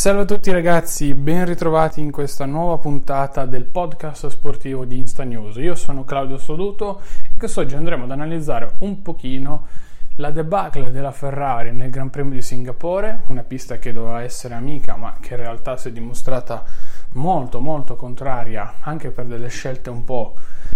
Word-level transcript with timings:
Salve 0.00 0.22
a 0.22 0.24
tutti 0.24 0.50
ragazzi, 0.50 1.12
ben 1.12 1.44
ritrovati 1.44 2.00
in 2.00 2.10
questa 2.10 2.46
nuova 2.46 2.78
puntata 2.78 3.44
del 3.44 3.66
podcast 3.66 4.28
sportivo 4.28 4.86
di 4.86 4.96
Insta 4.96 5.24
News. 5.24 5.56
Io 5.56 5.74
sono 5.74 6.06
Claudio 6.06 6.38
Soduto 6.38 7.02
e 7.30 7.36
quest'oggi 7.36 7.74
andremo 7.74 8.04
ad 8.04 8.10
analizzare 8.10 8.76
un 8.78 9.02
pochino 9.02 9.66
la 10.14 10.30
debacle 10.30 10.90
della 10.90 11.12
Ferrari 11.12 11.72
nel 11.72 11.90
Gran 11.90 12.08
Premio 12.08 12.32
di 12.32 12.40
Singapore, 12.40 13.20
una 13.26 13.42
pista 13.42 13.76
che 13.76 13.92
doveva 13.92 14.22
essere 14.22 14.54
amica 14.54 14.96
ma 14.96 15.18
che 15.20 15.34
in 15.34 15.40
realtà 15.40 15.76
si 15.76 15.88
è 15.88 15.92
dimostrata 15.92 16.64
molto 17.12 17.60
molto 17.60 17.94
contraria 17.94 18.76
anche 18.80 19.10
per 19.10 19.26
delle 19.26 19.48
scelte 19.48 19.90
un 19.90 20.04
po', 20.04 20.34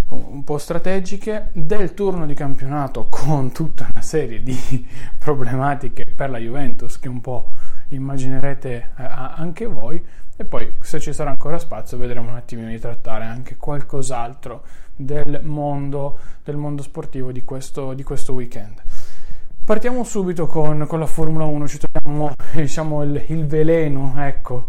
un 0.09 0.43
po' 0.43 0.59
strategiche, 0.59 1.49
del 1.51 1.95
turno 1.95 2.27
di 2.27 2.35
campionato 2.35 3.07
con 3.09 3.51
tutta 3.51 3.87
una 3.91 4.03
serie 4.03 4.43
di 4.43 4.87
problematiche 5.17 6.05
per 6.05 6.29
la 6.29 6.37
Juventus 6.37 6.99
che 6.99 7.09
un 7.09 7.21
po' 7.21 7.47
immaginerete 7.89 8.73
eh, 8.73 9.03
anche 9.03 9.65
voi 9.65 10.03
e 10.37 10.43
poi 10.43 10.73
se 10.81 10.99
ci 10.99 11.13
sarà 11.13 11.29
ancora 11.29 11.57
spazio 11.57 11.97
vedremo 11.97 12.29
un 12.29 12.35
attimino 12.35 12.69
di 12.69 12.79
trattare 12.79 13.23
anche 13.23 13.55
qualcos'altro 13.55 14.63
del 14.95 15.41
mondo, 15.43 16.19
del 16.43 16.57
mondo 16.57 16.81
sportivo 16.81 17.31
di 17.31 17.43
questo, 17.43 17.93
di 17.93 18.03
questo 18.03 18.33
weekend. 18.33 18.81
Partiamo 19.63 20.03
subito 20.03 20.45
con, 20.45 20.85
con, 20.87 20.99
la 20.99 21.07
Formula 21.07 21.45
1, 21.45 21.67
ci 21.67 21.79
troviamo 21.79 22.33
diciamo, 22.53 23.01
il, 23.03 23.23
il 23.27 23.47
veleno, 23.47 24.13
ecco. 24.17 24.67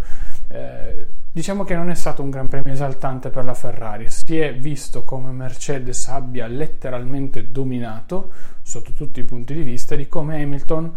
Eh, 0.48 1.06
diciamo 1.30 1.64
che 1.64 1.75
non 1.75 1.91
è 1.91 1.95
stato 1.95 2.23
un 2.23 2.30
gran 2.30 2.47
premio 2.47 2.73
esaltante 2.73 3.28
per 3.28 3.45
la 3.45 3.53
Ferrari, 3.53 4.08
si 4.08 4.39
è 4.39 4.55
visto 4.55 5.03
come 5.03 5.33
Mercedes 5.33 6.08
abbia 6.08 6.47
letteralmente 6.47 7.51
dominato 7.51 8.30
sotto 8.62 8.92
tutti 8.92 9.20
i 9.20 9.25
punti 9.25 9.53
di 9.53 9.62
vista 9.62 9.95
di 9.97 10.08
come 10.08 10.41
Hamilton 10.42 10.95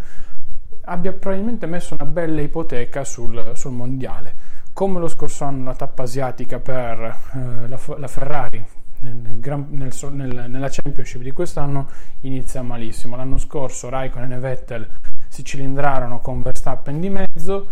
abbia 0.90 1.14
probabilmente 1.14 1.68
messo 1.68 1.94
una 1.94 2.06
bella 2.06 2.42
ipoteca 2.42 3.04
sul, 3.04 3.52
sul 3.54 3.72
mondiale. 3.72 4.48
Come 4.74 5.00
lo 5.00 5.08
scorso 5.08 5.44
anno 5.44 5.66
la 5.66 5.76
tappa 5.76 6.04
asiatica 6.04 6.60
per 6.60 7.00
eh, 7.34 7.68
la, 7.68 7.80
la, 7.98 8.08
Ferrari 8.08 8.66
nel, 9.00 9.16
nel, 9.16 9.94
nel, 10.12 10.46
nella 10.50 10.68
Championship 10.70 11.22
di 11.22 11.32
quest'anno 11.32 11.88
inizia 12.22 12.62
malissimo. 12.62 13.16
L'anno 13.16 13.38
scorso 13.38 13.90
Raikkonen 13.90 14.32
e 14.32 14.40
Vettel 14.40 14.88
si 15.28 15.44
cilindrarono 15.44 16.20
con 16.20 16.42
Verstappen 16.42 17.00
di 17.00 17.10
mezzo, 17.10 17.70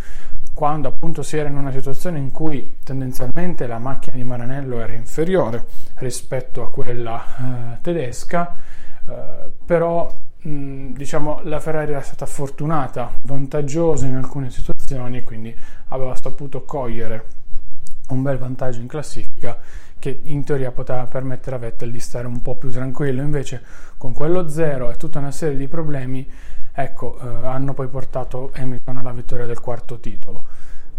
quando 0.53 0.89
appunto 0.89 1.23
si 1.23 1.37
era 1.37 1.49
in 1.49 1.57
una 1.57 1.71
situazione 1.71 2.19
in 2.19 2.31
cui 2.31 2.77
tendenzialmente 2.83 3.67
la 3.67 3.79
macchina 3.79 4.15
di 4.15 4.23
Maranello 4.23 4.79
era 4.79 4.93
inferiore 4.93 5.65
rispetto 5.95 6.63
a 6.63 6.69
quella 6.69 7.23
eh, 7.23 7.81
tedesca, 7.81 8.55
eh, 9.07 9.51
però 9.65 10.25
diciamo 10.47 11.41
la 11.43 11.59
Ferrari 11.59 11.91
era 11.91 12.01
stata 12.01 12.25
fortunata, 12.25 13.11
vantaggiosa 13.23 14.05
in 14.05 14.15
alcune 14.15 14.49
situazioni, 14.49 15.23
quindi 15.23 15.53
aveva 15.89 16.15
saputo 16.15 16.63
cogliere 16.63 17.25
un 18.09 18.21
bel 18.21 18.37
vantaggio 18.37 18.79
in 18.79 18.87
classifica 18.87 19.57
che 19.99 20.21
in 20.23 20.43
teoria 20.43 20.71
poteva 20.71 21.03
permettere 21.05 21.55
a 21.55 21.59
Vettel 21.59 21.91
di 21.91 21.99
stare 21.99 22.27
un 22.27 22.41
po' 22.41 22.55
più 22.55 22.71
tranquillo, 22.71 23.21
invece 23.21 23.61
con 23.97 24.13
quello 24.13 24.47
zero 24.47 24.91
e 24.91 24.95
tutta 24.95 25.19
una 25.19 25.31
serie 25.31 25.57
di 25.57 25.67
problemi, 25.67 26.25
ecco, 26.71 27.19
eh, 27.19 27.45
hanno 27.45 27.73
poi 27.73 27.87
portato 27.87 28.51
Hamilton 28.55 28.97
alla 28.97 29.11
vittoria 29.11 29.45
del 29.45 29.59
quarto 29.59 29.99
titolo. 29.99 30.45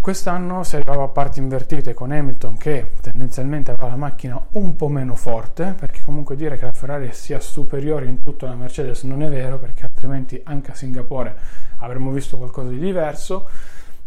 Quest'anno 0.00 0.62
si 0.62 0.76
arrivava 0.76 1.02
a 1.02 1.08
parti 1.08 1.38
invertite 1.38 1.92
con 1.92 2.12
Hamilton 2.12 2.56
che 2.56 2.92
tendenzialmente 3.02 3.72
aveva 3.72 3.88
la 3.88 3.96
macchina 3.96 4.40
un 4.52 4.74
po' 4.74 4.88
meno 4.88 5.14
forte, 5.14 5.74
perché 5.78 6.00
comunque 6.02 6.34
dire 6.34 6.56
che 6.56 6.64
la 6.64 6.72
Ferrari 6.72 7.12
sia 7.12 7.40
superiore 7.40 8.06
in 8.06 8.22
tutto 8.22 8.46
alla 8.46 8.54
Mercedes 8.54 9.02
non 9.02 9.22
è 9.22 9.28
vero, 9.28 9.58
perché 9.58 9.84
altrimenti 9.84 10.40
anche 10.44 10.70
a 10.70 10.74
Singapore 10.74 11.36
avremmo 11.78 12.10
visto 12.10 12.38
qualcosa 12.38 12.70
di 12.70 12.78
diverso, 12.78 13.50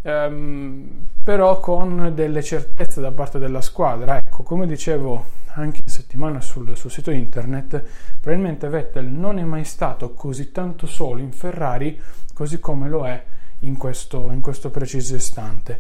ehm, 0.01 1.07
però 1.23 1.59
con 1.59 2.13
delle 2.15 2.41
certezze 2.41 2.99
da 2.99 3.11
parte 3.11 3.37
della 3.37 3.61
squadra. 3.61 4.17
Ecco, 4.17 4.41
come 4.41 4.65
dicevo 4.65 5.39
anche 5.53 5.81
in 5.83 5.91
settimana 5.91 6.41
sul, 6.41 6.75
sul 6.77 6.89
sito 6.89 7.11
internet, 7.11 7.83
probabilmente 8.19 8.69
Vettel 8.69 9.05
non 9.05 9.37
è 9.37 9.43
mai 9.43 9.65
stato 9.65 10.13
così 10.13 10.51
tanto 10.51 10.87
solo 10.87 11.19
in 11.19 11.31
Ferrari 11.31 11.99
così 12.33 12.59
come 12.59 12.89
lo 12.89 13.05
è 13.05 13.23
in 13.61 13.77
questo, 13.77 14.29
in 14.31 14.41
questo 14.41 14.69
preciso 14.69 15.15
istante. 15.15 15.79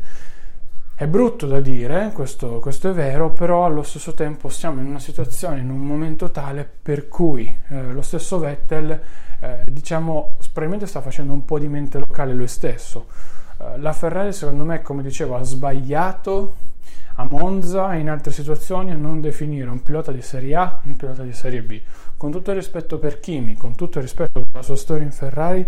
È 0.95 1.07
brutto 1.07 1.47
da 1.47 1.59
dire, 1.59 2.11
questo, 2.13 2.59
questo, 2.59 2.89
è 2.89 2.93
vero, 2.93 3.31
però 3.31 3.65
allo 3.65 3.81
stesso 3.81 4.13
tempo 4.13 4.49
siamo 4.49 4.81
in 4.81 4.87
una 4.87 4.99
situazione, 4.99 5.59
in 5.59 5.71
un 5.71 5.79
momento 5.79 6.29
tale 6.29 6.69
per 6.81 7.07
cui 7.07 7.47
eh, 7.69 7.91
lo 7.91 8.03
stesso 8.03 8.37
Vettel, 8.37 9.01
eh, 9.39 9.63
diciamo, 9.67 10.37
probabilmente 10.53 10.85
sta 10.85 11.01
facendo 11.01 11.33
un 11.33 11.43
po' 11.43 11.57
di 11.57 11.67
mente 11.67 11.97
locale 11.97 12.33
lui 12.33 12.47
stesso. 12.47 13.07
Eh, 13.57 13.79
la 13.79 13.93
Ferrari, 13.93 14.31
secondo 14.31 14.63
me, 14.63 14.83
come 14.83 15.01
dicevo, 15.01 15.35
ha 15.35 15.41
sbagliato 15.41 16.53
a 17.15 17.27
Monza 17.29 17.93
e 17.93 17.99
in 17.99 18.09
altre 18.09 18.31
situazioni 18.31 18.91
a 18.91 18.95
non 18.95 19.21
definire 19.21 19.69
un 19.69 19.81
pilota 19.81 20.11
di 20.11 20.21
Serie 20.21 20.55
A 20.55 20.79
un 20.83 20.95
pilota 20.95 21.23
di 21.23 21.33
Serie 21.33 21.63
B. 21.63 21.81
Con 22.21 22.29
tutto 22.29 22.51
il 22.51 22.57
rispetto 22.57 22.99
per 22.99 23.19
Kimi, 23.19 23.55
con 23.55 23.73
tutto 23.73 23.97
il 23.97 24.03
rispetto 24.03 24.41
per 24.41 24.49
la 24.51 24.61
sua 24.61 24.75
storia 24.75 25.03
in 25.03 25.11
Ferrari, 25.11 25.67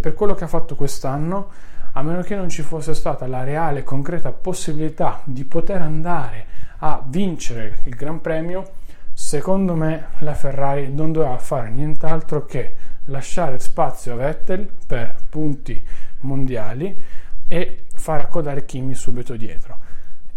per 0.00 0.14
quello 0.14 0.32
che 0.32 0.44
ha 0.44 0.46
fatto 0.46 0.74
quest'anno, 0.74 1.50
a 1.92 2.02
meno 2.02 2.22
che 2.22 2.34
non 2.34 2.48
ci 2.48 2.62
fosse 2.62 2.94
stata 2.94 3.26
la 3.26 3.44
reale, 3.44 3.82
concreta 3.82 4.32
possibilità 4.32 5.20
di 5.24 5.44
poter 5.44 5.82
andare 5.82 6.46
a 6.78 7.04
vincere 7.06 7.80
il 7.84 7.94
Gran 7.96 8.22
Premio, 8.22 8.70
secondo 9.12 9.74
me 9.74 10.06
la 10.20 10.32
Ferrari 10.32 10.90
non 10.90 11.12
doveva 11.12 11.36
fare 11.36 11.68
nient'altro 11.68 12.46
che 12.46 12.76
lasciare 13.04 13.58
spazio 13.58 14.14
a 14.14 14.16
Vettel 14.16 14.70
per 14.86 15.16
punti 15.28 15.84
mondiali 16.20 16.96
e 17.46 17.84
far 17.92 18.20
accodare 18.20 18.64
Kimi 18.64 18.94
subito 18.94 19.36
dietro. 19.36 19.89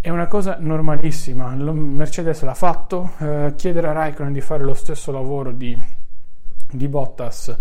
È 0.03 0.09
una 0.09 0.27
cosa 0.27 0.57
normalissima, 0.59 1.47
Mercedes 1.55 2.41
l'ha 2.41 2.53
fatto, 2.53 3.11
eh, 3.19 3.53
chiedere 3.55 3.87
a 3.87 3.93
Raikkonen 3.93 4.33
di 4.33 4.41
fare 4.41 4.61
lo 4.61 4.73
stesso 4.73 5.13
lavoro 5.13 5.53
di, 5.53 5.81
di 6.69 6.87
Bottas 6.89 7.55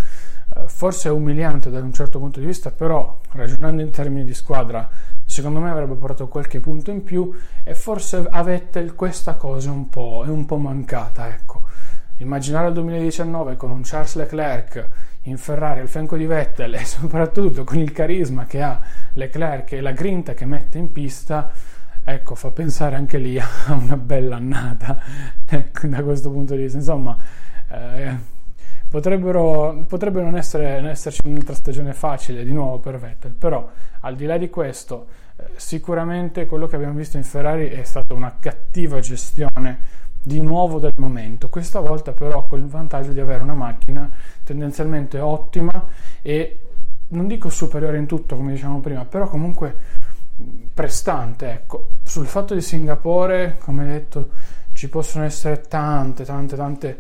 eh, 0.57 0.67
forse 0.67 1.09
è 1.09 1.13
umiliante 1.13 1.71
da 1.71 1.79
un 1.79 1.93
certo 1.93 2.19
punto 2.19 2.41
di 2.41 2.47
vista, 2.47 2.73
però 2.73 3.21
ragionando 3.31 3.81
in 3.81 3.93
termini 3.93 4.25
di 4.25 4.35
squadra, 4.35 4.89
secondo 5.25 5.61
me 5.61 5.71
avrebbe 5.71 5.95
portato 5.95 6.27
qualche 6.27 6.59
punto 6.59 6.91
in 6.91 7.05
più 7.05 7.33
e 7.63 7.77
forse 7.77 8.27
a 8.29 8.43
Vettel 8.43 8.97
questa 8.97 9.35
cosa 9.37 9.71
un 9.71 9.89
po', 9.89 10.25
è 10.27 10.29
un 10.29 10.45
po 10.45 10.57
mancata. 10.57 11.29
Ecco. 11.29 11.63
Immaginare 12.17 12.67
il 12.67 12.75
2019 12.75 13.55
con 13.55 13.71
un 13.71 13.83
Charles 13.85 14.17
Leclerc 14.17 14.89
in 15.23 15.39
Ferrari 15.39 15.79
al 15.79 15.89
fianco 15.89 16.17
di 16.17 16.27
Vettel 16.27 16.75
e 16.75 16.83
soprattutto 16.87 17.63
con 17.63 17.79
il 17.79 17.93
carisma 17.93 18.47
che 18.47 18.63
ha 18.63 18.81
Leclerc 19.13 19.75
e 19.75 19.81
la 19.81 19.93
grinta 19.93 20.35
che 20.35 20.45
mette 20.45 20.79
in 20.79 20.91
pista, 20.91 21.53
ecco, 22.05 22.35
fa 22.35 22.51
pensare 22.51 22.97
anche 22.97 23.19
lì 23.19 23.39
a 23.41 23.73
una 23.73 23.97
bella 23.97 24.37
annata 24.37 25.01
ecco, 25.47 25.87
da 25.87 26.03
questo 26.03 26.31
punto 26.31 26.55
di 26.55 26.63
vista. 26.63 26.79
Insomma, 26.79 27.17
eh, 27.69 28.31
Potrebbero, 28.93 29.87
potrebbe 29.89 30.21
non, 30.21 30.37
essere, 30.37 30.79
non 30.79 30.91
esserci 30.91 31.23
un'altra 31.25 31.55
stagione 31.55 31.95
facile 31.95 32.45
di 32.45 32.53
nuovo 32.53 32.79
per 32.79 32.99
Vettel, 32.99 33.33
però 33.33 33.67
al 34.01 34.15
di 34.15 34.27
là 34.27 34.37
di 34.37 34.51
questo, 34.51 35.07
eh, 35.37 35.45
sicuramente 35.57 36.45
quello 36.45 36.67
che 36.67 36.77
abbiamo 36.77 36.93
visto 36.93 37.17
in 37.17 37.23
Ferrari 37.23 37.71
è 37.71 37.85
stata 37.85 38.13
una 38.13 38.37
cattiva 38.39 39.01
gestione 39.01 39.79
di 40.23 40.43
nuovo 40.43 40.79
del 40.79 40.93
momento, 40.97 41.49
questa 41.49 41.81
volta 41.81 42.13
però 42.13 42.45
con 42.47 42.59
il 42.59 42.67
vantaggio 42.67 43.13
di 43.13 43.21
avere 43.21 43.43
una 43.43 43.55
macchina 43.55 44.11
tendenzialmente 44.45 45.19
ottima 45.21 45.87
e 46.21 46.59
non 47.09 47.27
dico 47.27 47.49
superiore 47.49 47.97
in 47.97 48.05
tutto 48.05 48.37
come 48.37 48.53
dicevamo 48.53 48.81
prima, 48.81 49.07
però 49.07 49.27
comunque 49.27 49.75
prestante. 50.75 51.51
Ecco. 51.51 51.89
Sul 52.13 52.27
fatto 52.27 52.55
di 52.55 52.61
Singapore, 52.61 53.57
come 53.59 53.87
detto, 53.87 54.29
ci 54.73 54.89
possono 54.89 55.25
essere 55.25 55.63
tante, 55.63 56.25
tante, 56.25 56.57
tante 56.57 56.99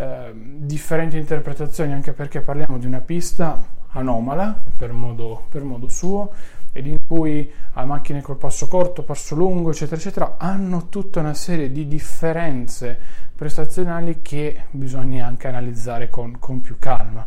Ehm, 0.00 0.60
differenti 0.60 1.18
interpretazioni 1.18 1.92
anche 1.92 2.14
perché 2.14 2.40
parliamo 2.40 2.78
di 2.78 2.86
una 2.86 3.00
pista 3.00 3.62
anomala 3.88 4.58
per 4.74 4.92
modo, 4.92 5.44
per 5.50 5.62
modo 5.62 5.88
suo 5.88 6.32
ed 6.72 6.86
in 6.86 6.96
cui 7.06 7.52
a 7.74 7.84
macchine 7.84 8.22
col 8.22 8.38
passo 8.38 8.66
corto, 8.66 9.02
passo 9.02 9.34
lungo, 9.34 9.70
eccetera, 9.70 10.00
eccetera, 10.00 10.36
hanno 10.38 10.88
tutta 10.88 11.20
una 11.20 11.34
serie 11.34 11.70
di 11.70 11.86
differenze 11.86 12.98
prestazionali 13.34 14.20
che 14.22 14.64
bisogna 14.70 15.26
anche 15.26 15.48
analizzare 15.48 16.08
con, 16.08 16.38
con 16.38 16.62
più 16.62 16.78
calma. 16.78 17.26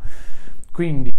Quindi, 0.72 1.14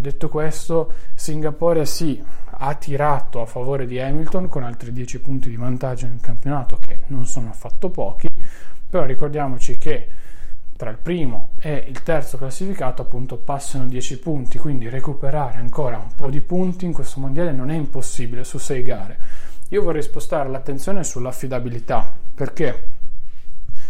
detto 0.00 0.28
questo, 0.28 0.92
Singapore 1.14 1.86
sì, 1.86 2.22
ha 2.62 2.74
tirato 2.74 3.40
a 3.40 3.46
favore 3.46 3.86
di 3.86 3.98
Hamilton 3.98 4.48
con 4.48 4.62
altri 4.64 4.92
10 4.92 5.20
punti 5.20 5.48
di 5.48 5.56
vantaggio 5.56 6.06
nel 6.06 6.20
campionato, 6.20 6.78
che 6.78 7.04
non 7.06 7.24
sono 7.24 7.48
affatto 7.48 7.88
pochi, 7.88 8.28
però 8.88 9.04
ricordiamoci 9.04 9.78
che 9.78 10.08
tra 10.76 10.90
il 10.90 10.98
primo 10.98 11.50
e 11.58 11.84
il 11.88 12.02
terzo 12.02 12.36
classificato 12.36 13.00
appunto 13.00 13.38
passano 13.38 13.86
10 13.86 14.18
punti, 14.18 14.58
quindi 14.58 14.90
recuperare 14.90 15.56
ancora 15.56 15.96
un 15.96 16.12
po' 16.14 16.28
di 16.28 16.40
punti 16.42 16.84
in 16.84 16.92
questo 16.92 17.18
mondiale 17.18 17.52
non 17.52 17.70
è 17.70 17.74
impossibile 17.74 18.44
su 18.44 18.58
6 18.58 18.82
gare. 18.82 19.18
Io 19.68 19.82
vorrei 19.82 20.02
spostare 20.02 20.50
l'attenzione 20.50 21.02
sull'affidabilità, 21.02 22.12
perché 22.34 22.88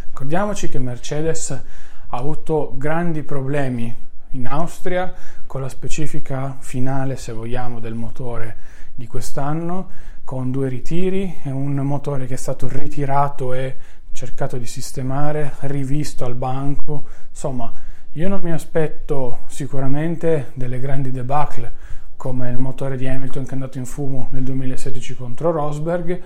ricordiamoci 0.06 0.68
che 0.68 0.78
Mercedes 0.78 1.50
ha 1.50 2.16
avuto 2.16 2.74
grandi 2.76 3.24
problemi 3.24 4.08
in 4.32 4.46
Austria 4.46 5.12
con 5.46 5.60
la 5.60 5.68
specifica 5.68 6.56
finale, 6.60 7.16
se 7.16 7.32
vogliamo, 7.32 7.80
del 7.80 7.94
motore 7.94 8.56
di 8.94 9.06
quest'anno, 9.06 9.88
con 10.24 10.50
due 10.50 10.68
ritiri 10.68 11.40
e 11.42 11.50
un 11.50 11.74
motore 11.76 12.26
che 12.26 12.34
è 12.34 12.38
stato 12.38 12.68
ritirato 12.68 13.52
e 13.52 13.76
cercato 14.12 14.58
di 14.58 14.66
sistemare, 14.66 15.54
rivisto 15.60 16.24
al 16.24 16.34
banco. 16.34 17.06
Insomma, 17.28 17.72
io 18.12 18.28
non 18.28 18.40
mi 18.40 18.52
aspetto 18.52 19.40
sicuramente 19.46 20.50
delle 20.54 20.80
grandi 20.80 21.10
debacle 21.10 21.72
come 22.16 22.50
il 22.50 22.58
motore 22.58 22.96
di 22.96 23.08
Hamilton 23.08 23.44
che 23.44 23.50
è 23.50 23.54
andato 23.54 23.78
in 23.78 23.86
fumo 23.86 24.28
nel 24.30 24.42
2016 24.42 25.16
contro 25.16 25.50
Rosberg, 25.50 26.20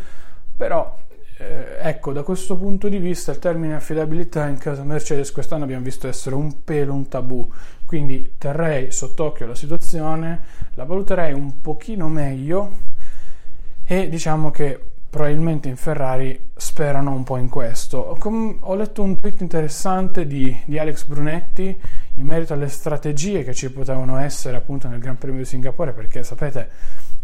però 0.56 0.98
eh, 1.36 1.78
ecco, 1.80 2.12
da 2.12 2.22
questo 2.22 2.56
punto 2.56 2.88
di 2.88 2.98
vista 2.98 3.32
il 3.32 3.38
termine 3.38 3.74
affidabilità 3.74 4.46
in 4.46 4.58
casa 4.58 4.84
Mercedes 4.84 5.32
quest'anno 5.32 5.64
abbiamo 5.64 5.82
visto 5.82 6.06
essere 6.06 6.36
un 6.36 6.62
pelo 6.62 6.94
un 6.94 7.08
tabù, 7.08 7.50
quindi 7.84 8.34
terrei 8.38 8.92
sott'occhio 8.92 9.46
la 9.46 9.54
situazione, 9.54 10.40
la 10.74 10.84
valuterei 10.84 11.32
un 11.32 11.60
pochino 11.60 12.08
meglio 12.08 12.92
e 13.84 14.08
diciamo 14.08 14.50
che 14.50 14.80
probabilmente 15.10 15.68
in 15.68 15.76
Ferrari 15.76 16.50
sperano 16.56 17.12
un 17.12 17.22
po' 17.22 17.36
in 17.36 17.48
questo. 17.48 18.16
Com- 18.18 18.58
ho 18.60 18.74
letto 18.74 19.02
un 19.02 19.14
tweet 19.16 19.40
interessante 19.42 20.26
di, 20.26 20.56
di, 20.64 20.76
Alex 20.76 21.04
Brunetti 21.04 21.80
in 22.14 22.26
merito 22.26 22.52
alle 22.52 22.68
strategie 22.68 23.44
che 23.44 23.54
ci 23.54 23.70
potevano 23.70 24.18
essere 24.18 24.56
appunto 24.56 24.88
nel 24.88 24.98
Gran 24.98 25.16
Premio 25.16 25.38
di 25.38 25.44
Singapore, 25.44 25.92
perché 25.92 26.24
sapete 26.24 26.68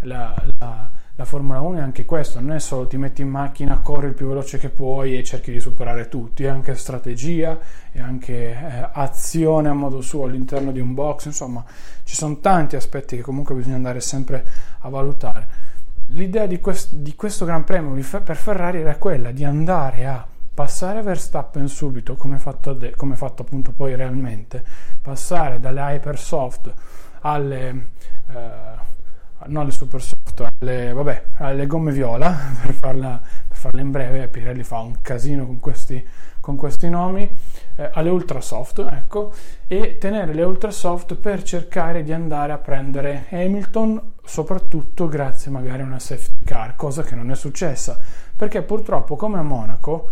la, 0.02 0.32
la 0.58 0.90
la 1.16 1.24
Formula 1.24 1.60
1 1.60 1.78
è 1.78 1.80
anche 1.82 2.04
questo, 2.04 2.40
non 2.40 2.52
è 2.52 2.60
solo 2.60 2.86
ti 2.86 2.96
metti 2.96 3.20
in 3.20 3.28
macchina, 3.28 3.80
corri 3.80 4.06
il 4.06 4.14
più 4.14 4.28
veloce 4.28 4.58
che 4.58 4.70
puoi 4.70 5.18
e 5.18 5.22
cerchi 5.22 5.52
di 5.52 5.60
superare 5.60 6.08
tutti, 6.08 6.44
è 6.44 6.48
anche 6.48 6.74
strategia, 6.74 7.58
è 7.90 8.00
anche 8.00 8.50
eh, 8.50 8.88
azione 8.92 9.68
a 9.68 9.74
modo 9.74 10.00
suo 10.00 10.24
all'interno 10.24 10.72
di 10.72 10.80
un 10.80 10.94
box, 10.94 11.26
insomma 11.26 11.62
ci 12.04 12.14
sono 12.14 12.38
tanti 12.38 12.76
aspetti 12.76 13.16
che 13.16 13.22
comunque 13.22 13.54
bisogna 13.54 13.76
andare 13.76 14.00
sempre 14.00 14.46
a 14.78 14.88
valutare. 14.88 15.68
L'idea 16.06 16.46
di, 16.46 16.58
quest- 16.58 16.94
di 16.94 17.14
questo 17.14 17.44
Gran 17.44 17.64
Premio 17.64 18.02
per 18.24 18.36
Ferrari 18.36 18.80
era 18.80 18.96
quella 18.96 19.30
di 19.30 19.44
andare 19.44 20.06
a 20.06 20.26
passare 20.52 21.02
Verstappen 21.02 21.68
subito, 21.68 22.16
come 22.16 22.38
fatto, 22.38 22.72
de- 22.72 22.94
come 22.96 23.16
fatto 23.16 23.42
appunto 23.42 23.72
poi 23.72 23.94
realmente, 23.94 24.64
passare 25.02 25.60
dalle 25.60 25.80
Hypersoft 25.80 26.72
alle... 27.20 27.88
Eh, 28.28 28.98
non 29.46 29.64
le 29.64 29.70
super 29.70 30.02
soft, 30.02 30.46
alle, 30.58 30.92
vabbè, 30.92 31.24
alle 31.38 31.66
gomme 31.66 31.92
viola, 31.92 32.36
per 32.62 32.72
farla, 32.72 33.20
per 33.48 33.56
farla, 33.56 33.80
in 33.80 33.90
breve, 33.90 34.28
Pirelli 34.28 34.62
fa 34.62 34.78
un 34.78 35.00
casino 35.00 35.46
con 35.46 35.58
questi, 35.60 36.04
con 36.40 36.56
questi 36.56 36.88
nomi, 36.88 37.28
eh, 37.76 37.90
alle 37.92 38.10
ultra 38.10 38.40
soft, 38.40 38.78
ecco, 38.78 39.32
e 39.66 39.98
tenere 39.98 40.34
le 40.34 40.42
ultra 40.42 40.70
soft 40.70 41.14
per 41.14 41.42
cercare 41.42 42.02
di 42.02 42.12
andare 42.12 42.52
a 42.52 42.58
prendere 42.58 43.26
Hamilton, 43.30 44.12
soprattutto 44.24 45.08
grazie 45.08 45.50
magari 45.50 45.82
a 45.82 45.86
una 45.86 45.98
safety 45.98 46.44
car, 46.44 46.76
cosa 46.76 47.02
che 47.02 47.14
non 47.14 47.30
è 47.30 47.34
successa, 47.34 47.98
perché 48.36 48.62
purtroppo 48.62 49.16
come 49.16 49.38
a 49.38 49.42
Monaco 49.42 50.10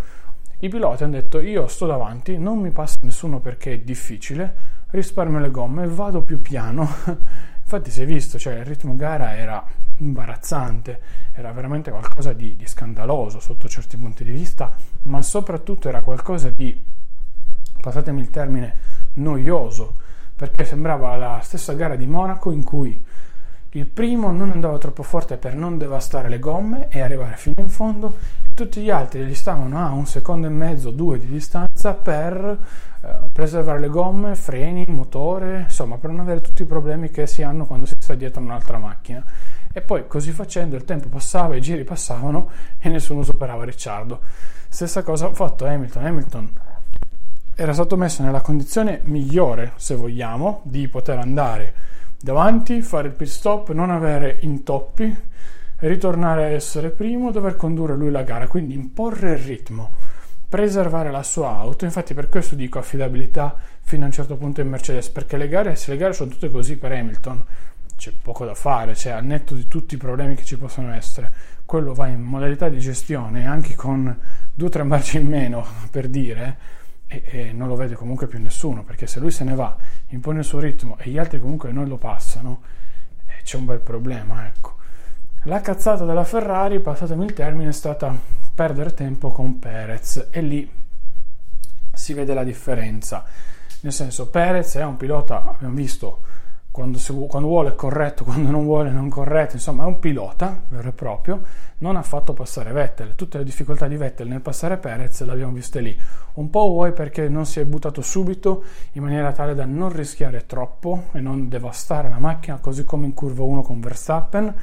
i 0.61 0.67
piloti 0.67 1.03
hanno 1.03 1.13
detto 1.13 1.39
io 1.39 1.67
sto 1.67 1.85
davanti, 1.85 2.37
non 2.37 2.59
mi 2.59 2.71
passa 2.71 2.97
nessuno 3.01 3.39
perché 3.39 3.73
è 3.73 3.79
difficile, 3.79 4.77
risparmio 4.89 5.39
le 5.39 5.51
gomme, 5.51 5.87
vado 5.87 6.21
più 6.21 6.41
piano 6.41 6.87
Infatti 7.71 7.91
si 7.91 8.01
è 8.01 8.05
visto, 8.07 8.39
cioè 8.39 8.55
il 8.55 8.65
ritmo 8.65 8.95
gara 8.95 9.37
era 9.37 9.63
imbarazzante, 9.97 10.99
era 11.33 11.51
veramente 11.51 11.91
qualcosa 11.91 12.33
di, 12.33 12.55
di 12.55 12.65
scandaloso 12.65 13.39
sotto 13.39 13.69
certi 13.69 13.95
punti 13.95 14.23
di 14.23 14.31
vista, 14.31 14.75
ma 15.03 15.21
soprattutto 15.21 15.87
era 15.87 16.01
qualcosa 16.01 16.49
di, 16.49 16.75
passatemi 17.79 18.21
il 18.21 18.31
termine, 18.31 18.75
noioso, 19.13 19.97
perché 20.35 20.65
sembrava 20.65 21.15
la 21.15 21.41
stessa 21.43 21.73
gara 21.73 21.95
di 21.95 22.07
Monaco 22.07 22.49
in 22.49 22.63
cui 22.63 23.05
il 23.73 23.85
primo 23.85 24.31
non 24.31 24.49
andava 24.49 24.79
troppo 24.79 25.03
forte 25.03 25.37
per 25.37 25.53
non 25.53 25.77
devastare 25.77 26.27
le 26.27 26.39
gomme 26.39 26.87
e 26.89 27.01
arrivare 27.01 27.35
fino 27.35 27.61
in 27.61 27.69
fondo 27.69 28.17
e 28.49 28.55
tutti 28.55 28.81
gli 28.81 28.89
altri 28.89 29.23
gli 29.25 29.35
stavano 29.35 29.77
a 29.77 29.91
un 29.91 30.07
secondo 30.07 30.47
e 30.47 30.49
mezzo, 30.49 30.89
due 30.89 31.19
di 31.19 31.27
distanza 31.27 31.93
per 31.93 32.57
eh, 33.01 33.29
preservare 33.31 33.79
le 33.79 33.87
gomme, 33.87 34.35
freni, 34.35 34.85
motore, 34.87 35.61
insomma 35.61 35.97
per 35.97 36.09
non 36.09 36.19
avere 36.19 36.41
tutti 36.41 36.63
i 36.63 36.65
problemi 36.65 37.09
che 37.09 37.27
si 37.27 37.41
hanno 37.43 37.65
quando 37.65 37.85
si 37.85 37.93
sta 37.97 38.15
dietro 38.15 38.41
un'altra 38.41 38.77
macchina. 38.77 39.23
E 39.71 39.81
poi 39.81 40.07
così 40.07 40.31
facendo 40.31 40.75
il 40.75 40.83
tempo 40.83 41.07
passava, 41.07 41.55
i 41.55 41.61
giri 41.61 41.83
passavano 41.83 42.49
e 42.79 42.89
nessuno 42.89 43.23
superava 43.23 43.63
Ricciardo. 43.63 44.19
Stessa 44.67 45.03
cosa 45.03 45.27
ha 45.27 45.33
fatto 45.33 45.65
Hamilton. 45.65 46.05
Hamilton 46.05 46.51
era 47.55 47.73
stato 47.73 47.97
messo 47.97 48.23
nella 48.23 48.41
condizione 48.41 49.01
migliore, 49.03 49.73
se 49.75 49.95
vogliamo, 49.95 50.61
di 50.63 50.87
poter 50.87 51.19
andare 51.19 51.73
davanti, 52.21 52.81
fare 52.81 53.07
il 53.07 53.13
pit 53.13 53.27
stop, 53.27 53.71
non 53.71 53.89
avere 53.89 54.37
intoppi, 54.41 55.15
ritornare 55.79 56.45
a 56.45 56.49
essere 56.49 56.89
primo, 56.89 57.31
dover 57.31 57.55
condurre 57.55 57.95
lui 57.95 58.11
la 58.11 58.23
gara, 58.23 58.47
quindi 58.47 58.73
imporre 58.73 59.33
il 59.33 59.39
ritmo, 59.39 59.91
preservare 60.49 61.11
la 61.11 61.23
sua 61.23 61.55
auto. 61.55 61.85
Infatti, 61.85 62.13
per 62.13 62.27
questo 62.27 62.55
dico 62.55 62.79
affidabilità 62.79 63.55
fino 63.81 64.03
a 64.03 64.07
un 64.07 64.11
certo 64.11 64.35
punto 64.35 64.61
in 64.61 64.67
Mercedes, 64.67 65.09
perché 65.09 65.37
le 65.37 65.47
gare, 65.47 65.75
se 65.75 65.91
le 65.91 65.97
gare 65.97 66.13
sono 66.13 66.31
tutte 66.31 66.49
così 66.49 66.75
per 66.75 66.91
Hamilton, 66.91 67.45
c'è 67.95 68.11
poco 68.21 68.45
da 68.45 68.55
fare, 68.55 68.95
cioè 68.95 69.11
al 69.11 69.25
netto 69.25 69.53
di 69.53 69.67
tutti 69.67 69.95
i 69.95 69.97
problemi 69.97 70.35
che 70.35 70.43
ci 70.43 70.57
possono 70.57 70.93
essere, 70.93 71.31
quello 71.65 71.93
va 71.93 72.07
in 72.07 72.21
modalità 72.21 72.69
di 72.69 72.79
gestione 72.79 73.45
anche 73.45 73.75
con 73.75 74.17
due 74.53 74.67
o 74.67 74.69
tre 74.69 74.83
marce 74.83 75.19
in 75.19 75.27
meno 75.27 75.65
per 75.91 76.07
dire 76.07 76.57
e, 77.07 77.23
e, 77.25 77.53
non 77.53 77.67
lo 77.67 77.75
vede 77.75 77.95
comunque 77.95 78.27
più 78.27 78.39
nessuno, 78.39 78.83
perché 78.83 79.05
se 79.05 79.19
lui 79.19 79.31
se 79.31 79.43
ne 79.43 79.53
va, 79.53 79.75
impone 80.09 80.39
il 80.39 80.45
suo 80.45 80.59
ritmo 80.59 80.97
e 80.99 81.09
gli 81.09 81.17
altri 81.17 81.39
comunque 81.39 81.71
non 81.71 81.87
lo 81.87 81.97
passano, 81.97 82.61
eh, 83.25 83.41
c'è 83.43 83.57
un 83.57 83.65
bel 83.65 83.79
problema, 83.79 84.45
ecco. 84.45 84.77
La 85.43 85.59
cazzata 85.59 86.05
della 86.05 86.23
Ferrari, 86.23 86.79
passatemi 86.79 87.25
il 87.25 87.33
termine, 87.33 87.69
è 87.69 87.73
stata 87.73 88.15
perdere 88.59 88.93
tempo 88.93 89.29
con 89.29 89.57
Perez. 89.57 90.27
E 90.31 90.41
lì 90.41 90.69
si 91.93 92.13
vede 92.13 92.33
la 92.33 92.43
differenza. 92.43 93.23
Nel 93.79 93.93
senso, 93.93 94.27
Perez 94.27 94.75
è 94.75 94.83
un 94.83 94.97
pilota, 94.97 95.45
abbiamo 95.45 95.75
visto, 95.75 96.23
quando, 96.69 96.97
si, 96.97 97.13
quando, 97.29 97.47
vuole 97.47 97.69
è 97.69 97.75
corretto, 97.75 98.25
quando 98.27 98.51
non 98.51 98.65
vuole 98.65 98.91
non 98.91 99.07
corretto, 99.07 99.55
insomma 99.55 99.83
è 99.83 99.85
un 99.85 99.99
pilota 99.99 100.63
vero 100.67 100.89
e 100.89 100.91
proprio, 100.91 101.41
non 101.77 101.95
ha 101.95 102.01
fatto 102.01 102.33
passare 102.33 102.73
Vettel, 102.73 103.15
tutte 103.15 103.37
le 103.37 103.45
difficoltà 103.45 103.87
di 103.87 103.95
Vettel 103.95 104.27
nel 104.27 104.41
passare 104.41 104.75
Perez 104.75 105.23
le 105.23 105.31
abbiamo 105.31 105.53
viste 105.53 105.79
lì, 105.79 105.97
un 106.33 106.49
po' 106.49 106.67
vuoi 106.67 106.91
perché 106.91 107.29
non 107.29 107.45
si 107.45 107.61
è 107.61 107.65
buttato 107.65 108.01
subito 108.01 108.63
in 108.91 109.03
maniera 109.03 109.31
tale 109.31 109.55
da 109.55 109.63
non 109.63 109.93
rischiare 109.93 110.45
troppo 110.45 111.05
e 111.13 111.21
non 111.21 111.47
devastare 111.47 112.09
la 112.09 112.19
macchina, 112.19 112.57
così 112.57 112.83
come 112.83 113.05
in 113.05 113.13
curva 113.13 113.43
1 113.43 113.61
con 113.61 113.79
Verstappen, 113.79 114.53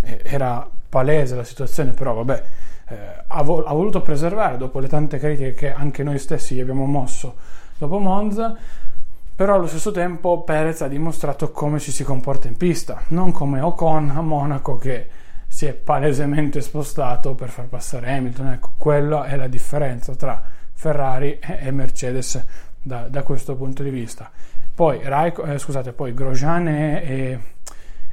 era 0.00 0.66
palese 0.88 1.36
la 1.36 1.44
situazione, 1.44 1.92
però 1.92 2.14
vabbè, 2.14 2.44
eh, 2.92 3.24
ha, 3.26 3.42
vo- 3.42 3.64
ha 3.64 3.72
voluto 3.72 4.02
preservare 4.02 4.56
dopo 4.56 4.78
le 4.78 4.88
tante 4.88 5.18
critiche 5.18 5.54
che 5.54 5.72
anche 5.72 6.02
noi 6.02 6.18
stessi 6.18 6.54
gli 6.54 6.60
abbiamo 6.60 6.84
mosso 6.84 7.34
dopo 7.78 7.98
Monza, 7.98 8.56
però 9.34 9.54
allo 9.54 9.66
stesso 9.66 9.90
tempo 9.90 10.42
Perez 10.42 10.82
ha 10.82 10.88
dimostrato 10.88 11.50
come 11.50 11.78
ci 11.78 11.90
si 11.90 12.04
comporta 12.04 12.48
in 12.48 12.56
pista, 12.56 13.02
non 13.08 13.32
come 13.32 13.60
Ocon 13.60 14.10
a 14.10 14.20
Monaco 14.20 14.76
che 14.76 15.08
si 15.48 15.66
è 15.66 15.74
palesemente 15.74 16.60
spostato 16.60 17.34
per 17.34 17.48
far 17.48 17.66
passare 17.66 18.12
Hamilton. 18.12 18.48
Ecco, 18.48 18.72
quella 18.76 19.24
è 19.24 19.36
la 19.36 19.48
differenza 19.48 20.14
tra 20.14 20.42
Ferrari 20.72 21.38
e 21.38 21.70
Mercedes 21.70 22.42
da, 22.80 23.08
da 23.08 23.22
questo 23.22 23.56
punto 23.56 23.82
di 23.82 23.90
vista. 23.90 24.30
Poi, 24.74 25.00
Raiko, 25.02 25.44
eh, 25.44 25.58
scusate, 25.58 25.92
poi 25.92 26.14
Grosjean 26.14 26.68
e, 26.68 27.40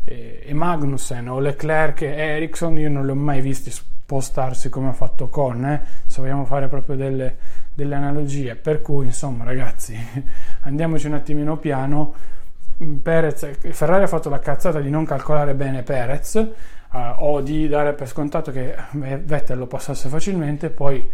e, 0.03 0.43
e, 0.45 0.53
Magnussen 0.53 1.29
o 1.29 1.39
Leclerc 1.39 2.01
e 2.01 2.07
Ericsson 2.07 2.77
io 2.77 2.89
non 2.89 3.05
li 3.05 3.11
ho 3.11 3.15
mai 3.15 3.39
visti 3.39 3.71
spostarsi 4.09 4.69
come 4.69 4.89
ha 4.89 4.93
fatto 4.93 5.27
Con, 5.27 5.63
eh? 5.65 5.81
se 6.07 6.19
vogliamo 6.19 6.43
fare 6.43 6.67
proprio 6.67 6.95
delle, 6.95 7.37
delle 7.75 7.93
analogie. 7.93 8.55
Per 8.55 8.81
cui, 8.81 9.05
insomma, 9.05 9.43
ragazzi, 9.43 9.95
andiamoci 10.61 11.05
un 11.05 11.13
attimino 11.13 11.57
piano. 11.57 12.13
Perez, 13.03 13.57
Ferrari 13.71 14.03
ha 14.03 14.07
fatto 14.07 14.29
la 14.29 14.39
cazzata 14.39 14.79
di 14.79 14.89
non 14.89 15.05
calcolare 15.05 15.53
bene 15.53 15.83
Perez 15.83 16.33
uh, 16.35 16.97
o 17.17 17.41
di 17.41 17.67
dare 17.67 17.93
per 17.93 18.07
scontato 18.07 18.51
che 18.51 18.73
Vettel 18.91 19.57
lo 19.57 19.67
passasse 19.67 20.07
facilmente, 20.07 20.69
poi 20.69 21.07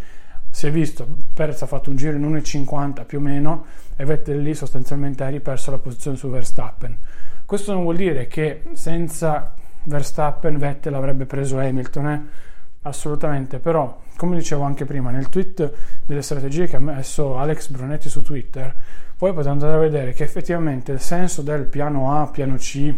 si 0.48 0.68
è 0.68 0.70
visto, 0.70 1.06
Perez 1.34 1.60
ha 1.62 1.66
fatto 1.66 1.90
un 1.90 1.96
giro 1.96 2.16
in 2.16 2.32
1,50 2.32 3.04
più 3.04 3.18
o 3.18 3.20
meno 3.20 3.66
e 3.96 4.04
Vettel 4.04 4.40
lì 4.40 4.54
sostanzialmente 4.54 5.24
ha 5.24 5.28
riperso 5.28 5.72
la 5.72 5.78
posizione 5.78 6.16
su 6.16 6.30
Verstappen. 6.30 6.96
Questo 7.44 7.72
non 7.72 7.82
vuol 7.82 7.96
dire 7.96 8.28
che 8.28 8.62
senza 8.72 9.52
Verstappen 9.82 10.56
Vettel 10.56 10.94
avrebbe 10.94 11.26
preso 11.26 11.58
Hamilton, 11.58 12.08
eh? 12.08 12.54
Assolutamente, 12.86 13.58
però 13.58 14.02
come 14.16 14.36
dicevo 14.36 14.62
anche 14.62 14.84
prima 14.84 15.10
nel 15.10 15.28
tweet 15.28 15.72
delle 16.04 16.22
strategie 16.22 16.66
che 16.66 16.76
ha 16.76 16.80
messo 16.80 17.36
Alex 17.36 17.68
Brunetti 17.68 18.08
su 18.08 18.22
Twitter, 18.22 18.74
poi 19.16 19.30
potete 19.30 19.48
andare 19.48 19.74
a 19.74 19.78
vedere 19.78 20.12
che 20.12 20.24
effettivamente 20.24 20.92
il 20.92 21.00
senso 21.00 21.42
del 21.42 21.64
piano 21.64 22.20
A, 22.20 22.26
piano 22.28 22.56
C 22.56 22.94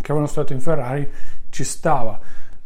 che 0.00 0.10
avevano 0.10 0.26
stato 0.26 0.52
in 0.52 0.60
Ferrari 0.60 1.08
ci 1.50 1.64
stava. 1.64 2.20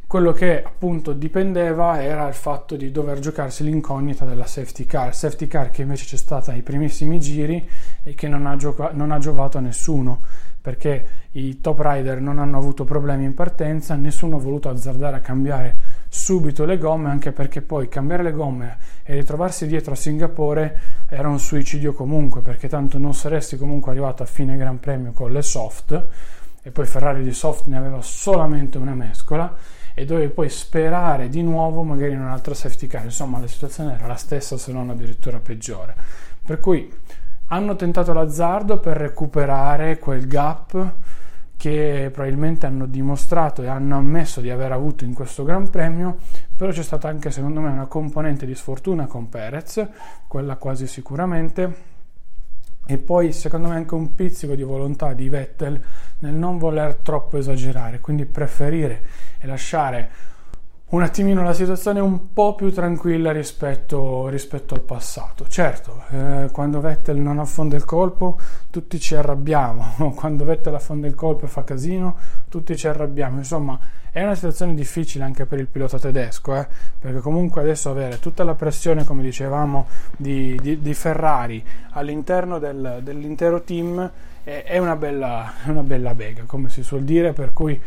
Quello 0.07 0.33
che 0.33 0.63
appunto 0.63 1.13
dipendeva 1.13 2.03
era 2.03 2.27
il 2.27 2.35
fatto 2.35 2.77
di 2.77 2.91
dover 2.91 3.19
giocarsi 3.19 3.63
l'incognita 3.63 4.25
della 4.25 4.47
safety 4.47 4.87
car, 4.87 5.15
safety 5.15 5.47
car 5.47 5.71
che 5.71 5.83
invece 5.83 6.07
c'è 6.07 6.17
stata 6.17 6.53
ai 6.53 6.63
primissimi 6.63 7.21
giri 7.21 7.69
e 8.03 8.15
che 8.15 8.27
non 8.27 8.47
ha, 8.47 8.57
gioca- 8.57 8.91
non 8.93 9.11
ha 9.13 9.19
giovato 9.19 9.59
a 9.59 9.61
nessuno 9.61 10.23
perché 10.61 11.07
i 11.33 11.61
top 11.61 11.81
rider 11.81 12.21
non 12.21 12.39
hanno 12.39 12.59
avuto 12.59 12.85
problemi 12.85 13.25
in 13.25 13.35
partenza, 13.35 13.95
nessuno 13.95 14.37
ha 14.37 14.41
voluto 14.41 14.69
azzardare 14.69 15.17
a 15.17 15.21
cambiare 15.21 15.77
subito 16.09 16.65
le 16.65 16.79
gomme, 16.79 17.09
anche 17.09 17.33
perché 17.33 17.63
poi 17.63 17.89
cambiare 17.89 18.23
le 18.23 18.33
gomme 18.33 18.77
e 19.03 19.15
ritrovarsi 19.15 19.67
dietro 19.67 19.93
a 19.93 19.97
Singapore 19.97 20.81
era 21.09 21.29
un 21.29 21.39
suicidio 21.39 21.93
comunque, 21.93 22.41
perché 22.41 22.69
tanto 22.69 22.99
non 22.99 23.15
saresti 23.15 23.57
comunque 23.57 23.93
arrivato 23.93 24.23
a 24.23 24.27
fine 24.27 24.57
Gran 24.57 24.81
Premio 24.81 25.13
con 25.13 25.33
le 25.33 25.43
soft, 25.43 26.07
e 26.63 26.71
poi 26.71 26.87
Ferrari 26.87 27.23
di 27.23 27.33
soft 27.33 27.67
ne 27.67 27.77
aveva 27.77 28.03
solamente 28.03 28.79
una 28.79 28.95
mescola, 28.95 29.55
e 29.95 30.05
dovevi 30.05 30.33
poi 30.33 30.49
sperare 30.49 31.29
di 31.29 31.43
nuovo 31.43 31.83
magari 31.83 32.13
in 32.13 32.21
un'altra 32.21 32.55
safety 32.55 32.87
car, 32.87 33.05
insomma 33.05 33.41
la 33.41 33.49
situazione 33.49 33.95
era 33.95 34.07
la 34.07 34.17
stessa 34.17 34.57
se 34.57 34.71
non 34.71 34.91
addirittura 34.91 35.39
peggiore. 35.39 35.95
Per 36.45 36.61
cui 36.61 36.91
hanno 37.49 37.77
tentato 37.77 38.13
l'azzardo 38.13 38.79
per 38.79 38.97
recuperare 38.97 39.99
quel 39.99 40.27
gap 40.27 40.95
che 41.57 42.11
probabilmente 42.13 42.67
hanno 42.67 42.87
dimostrato 42.87 43.63
e 43.63 43.67
hanno 43.67 43.97
ammesso 43.97 44.41
di 44.41 44.49
aver 44.49 44.71
avuto 44.71 45.05
in 45.05 45.13
questo 45.13 45.43
Gran 45.43 45.69
Premio, 45.71 46.19
però 46.55 46.71
c'è 46.71 46.85
stata 46.85 47.09
anche 47.09 47.33
secondo 47.33 47.61
me 47.61 47.69
una 47.69 47.87
componente 47.87 48.47
di 48.47 48.55
sfortuna 48.55 49.07
con 49.07 49.29
Perez, 49.29 49.85
quella 50.29 50.57
quasi 50.57 50.87
sicuramente, 50.87 51.97
e 52.87 52.97
poi 52.97 53.33
secondo 53.33 53.69
me 53.69 53.75
anche 53.75 53.95
un 53.95 54.15
pizzico 54.15 54.55
di 54.55 54.63
volontà 54.63 55.13
di 55.15 55.29
Vettel 55.29 55.83
nel 56.21 56.35
non 56.35 56.59
voler 56.59 56.95
troppo 56.95 57.39
esagerare, 57.39 57.99
quindi 57.99 58.25
preferire 58.25 59.03
e 59.39 59.47
lasciare 59.49 60.11
un 60.91 61.03
attimino 61.03 61.43
la 61.43 61.53
situazione 61.53 62.01
un 62.01 62.33
po' 62.33 62.55
più 62.55 62.73
tranquilla 62.73 63.31
rispetto, 63.31 64.29
rispetto 64.29 64.75
al 64.75 64.81
passato. 64.81 65.47
Certo, 65.47 66.05
eh, 66.11 66.49
quando 66.51 66.81
Vettel 66.81 67.19
non 67.19 67.39
affonda 67.39 67.77
il 67.77 67.85
colpo 67.85 68.39
tutti 68.71 68.99
ci 68.99 69.15
arrabbiamo, 69.15 70.13
quando 70.17 70.45
Vettel 70.45 70.75
affonda 70.75 71.07
il 71.07 71.15
colpo 71.15 71.45
e 71.45 71.49
fa 71.49 71.63
casino 71.63 72.17
tutti 72.49 72.75
ci 72.75 72.89
arrabbiamo, 72.89 73.37
insomma 73.37 73.79
è 74.11 74.23
una 74.23 74.35
situazione 74.35 74.75
difficile 74.75 75.25
anche 75.25 75.45
per 75.45 75.59
il 75.59 75.67
pilota 75.67 75.99
tedesco, 75.99 76.57
eh, 76.57 76.67
perché 76.99 77.21
comunque 77.21 77.61
adesso 77.61 77.91
avere 77.91 78.19
tutta 78.19 78.43
la 78.43 78.55
pressione, 78.55 79.05
come 79.05 79.23
dicevamo, 79.23 79.87
di, 80.17 80.59
di, 80.63 80.81
di 80.81 80.95
Ferrari 80.95 81.63
all'interno 81.91 82.59
del, 82.59 83.01
dell'intero 83.03 83.61
team 83.61 84.11
è, 84.43 84.65
è, 84.65 84.79
una 84.79 84.97
bella, 84.97 85.53
è 85.63 85.69
una 85.69 85.83
bella 85.83 86.15
bega, 86.15 86.45
come 86.47 86.71
si 86.71 86.83
suol 86.83 87.03
dire, 87.03 87.35
per 87.35 87.53
cui 87.53 87.79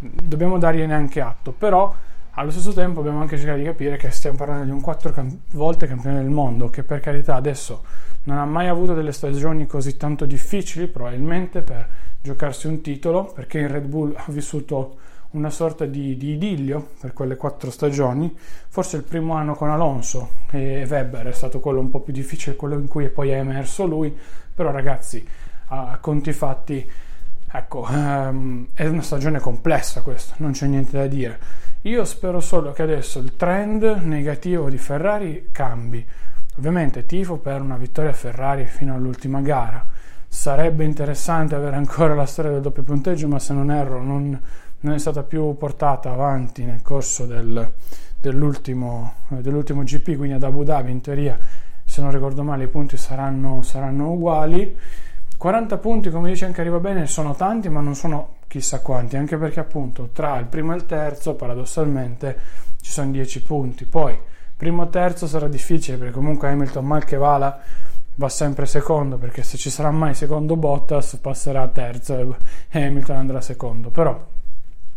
dobbiamo 0.00 0.58
dargliene 0.58 0.92
anche 0.92 1.20
atto, 1.20 1.52
però 1.52 1.94
allo 2.34 2.50
stesso 2.50 2.72
tempo 2.72 3.00
dobbiamo 3.00 3.20
anche 3.20 3.36
cercare 3.36 3.58
di 3.58 3.64
capire 3.64 3.96
che 3.96 4.10
stiamo 4.10 4.38
parlando 4.38 4.64
di 4.64 4.70
un 4.70 4.80
quattro 4.80 5.12
cam- 5.12 5.38
volte 5.50 5.86
campione 5.86 6.22
del 6.22 6.30
mondo 6.30 6.70
che 6.70 6.82
per 6.82 7.00
carità 7.00 7.34
adesso 7.34 7.82
non 8.24 8.38
ha 8.38 8.44
mai 8.46 8.68
avuto 8.68 8.94
delle 8.94 9.12
stagioni 9.12 9.66
così 9.66 9.96
tanto 9.98 10.24
difficili 10.24 10.86
probabilmente 10.86 11.60
per 11.60 11.86
giocarsi 12.22 12.68
un 12.68 12.80
titolo 12.80 13.24
perché 13.24 13.58
in 13.58 13.68
Red 13.68 13.84
Bull 13.84 14.14
ha 14.16 14.24
vissuto 14.28 14.96
una 15.32 15.50
sorta 15.50 15.84
di, 15.84 16.16
di 16.16 16.32
idillio 16.32 16.90
per 17.00 17.12
quelle 17.12 17.36
quattro 17.36 17.70
stagioni. 17.70 18.34
Forse 18.68 18.96
il 18.96 19.02
primo 19.02 19.34
anno 19.34 19.54
con 19.54 19.70
Alonso 19.70 20.28
e 20.50 20.86
Weber 20.88 21.26
è 21.26 21.32
stato 21.32 21.58
quello 21.60 21.80
un 21.80 21.90
po' 21.90 22.00
più 22.00 22.12
difficile 22.12 22.56
quello 22.56 22.74
in 22.74 22.88
cui 22.88 23.08
poi 23.08 23.30
è 23.30 23.38
emerso 23.38 23.86
lui 23.86 24.14
però 24.54 24.70
ragazzi 24.70 25.26
a 25.68 25.98
conti 26.00 26.32
fatti 26.32 26.90
ecco 27.54 27.86
um, 27.88 28.68
è 28.74 28.86
una 28.86 29.02
stagione 29.02 29.38
complessa 29.38 30.02
questa 30.02 30.34
non 30.38 30.52
c'è 30.52 30.66
niente 30.66 30.98
da 30.98 31.06
dire 31.06 31.38
io 31.82 32.04
spero 32.04 32.38
solo 32.38 32.70
che 32.70 32.82
adesso 32.82 33.18
il 33.18 33.34
trend 33.34 33.82
negativo 34.02 34.70
di 34.70 34.78
Ferrari 34.78 35.48
cambi. 35.50 36.06
Ovviamente 36.58 37.06
tifo 37.06 37.38
per 37.38 37.60
una 37.60 37.76
vittoria 37.76 38.12
Ferrari 38.12 38.66
fino 38.66 38.94
all'ultima 38.94 39.40
gara. 39.40 39.84
Sarebbe 40.28 40.84
interessante 40.84 41.56
avere 41.56 41.74
ancora 41.74 42.14
la 42.14 42.26
storia 42.26 42.52
del 42.52 42.60
doppio 42.60 42.84
punteggio, 42.84 43.26
ma 43.26 43.40
se 43.40 43.52
non 43.52 43.72
erro 43.72 44.00
non, 44.00 44.40
non 44.80 44.94
è 44.94 44.98
stata 44.98 45.24
più 45.24 45.56
portata 45.56 46.12
avanti 46.12 46.64
nel 46.64 46.82
corso 46.82 47.26
del, 47.26 47.72
dell'ultimo, 48.20 49.14
dell'ultimo, 49.28 49.82
GP, 49.82 50.16
quindi 50.16 50.34
ad 50.34 50.44
Abu 50.44 50.62
Dhabi 50.62 50.92
in 50.92 51.00
teoria, 51.00 51.36
se 51.84 52.00
non 52.00 52.12
ricordo 52.12 52.44
male, 52.44 52.64
i 52.64 52.68
punti 52.68 52.96
saranno, 52.96 53.62
saranno 53.62 54.12
uguali. 54.12 54.76
40 55.36 55.78
punti, 55.78 56.10
come 56.10 56.28
dice 56.28 56.44
anche 56.44 56.60
Arriva 56.60 56.78
Bene, 56.78 57.08
sono 57.08 57.34
tanti, 57.34 57.68
ma 57.68 57.80
non 57.80 57.96
sono 57.96 58.36
chissà 58.52 58.80
quanti, 58.80 59.16
anche 59.16 59.38
perché 59.38 59.60
appunto 59.60 60.10
tra 60.12 60.36
il 60.36 60.44
primo 60.44 60.74
e 60.74 60.76
il 60.76 60.84
terzo, 60.84 61.34
paradossalmente, 61.36 62.38
ci 62.82 62.90
sono 62.90 63.10
10 63.10 63.42
punti. 63.44 63.86
Poi, 63.86 64.14
primo 64.54 64.84
e 64.84 64.90
terzo 64.90 65.26
sarà 65.26 65.48
difficile, 65.48 65.96
perché 65.96 66.12
comunque 66.12 66.50
Hamilton 66.50 66.84
mal 66.84 67.02
che 67.02 67.16
vala 67.16 67.58
va 68.16 68.28
sempre 68.28 68.66
secondo, 68.66 69.16
perché 69.16 69.42
se 69.42 69.56
ci 69.56 69.70
sarà 69.70 69.90
mai 69.90 70.12
secondo 70.12 70.56
Bottas 70.56 71.16
passerà 71.16 71.66
terzo 71.68 72.36
e 72.68 72.84
Hamilton 72.84 73.16
andrà 73.16 73.40
secondo. 73.40 73.88
Però, 73.88 74.22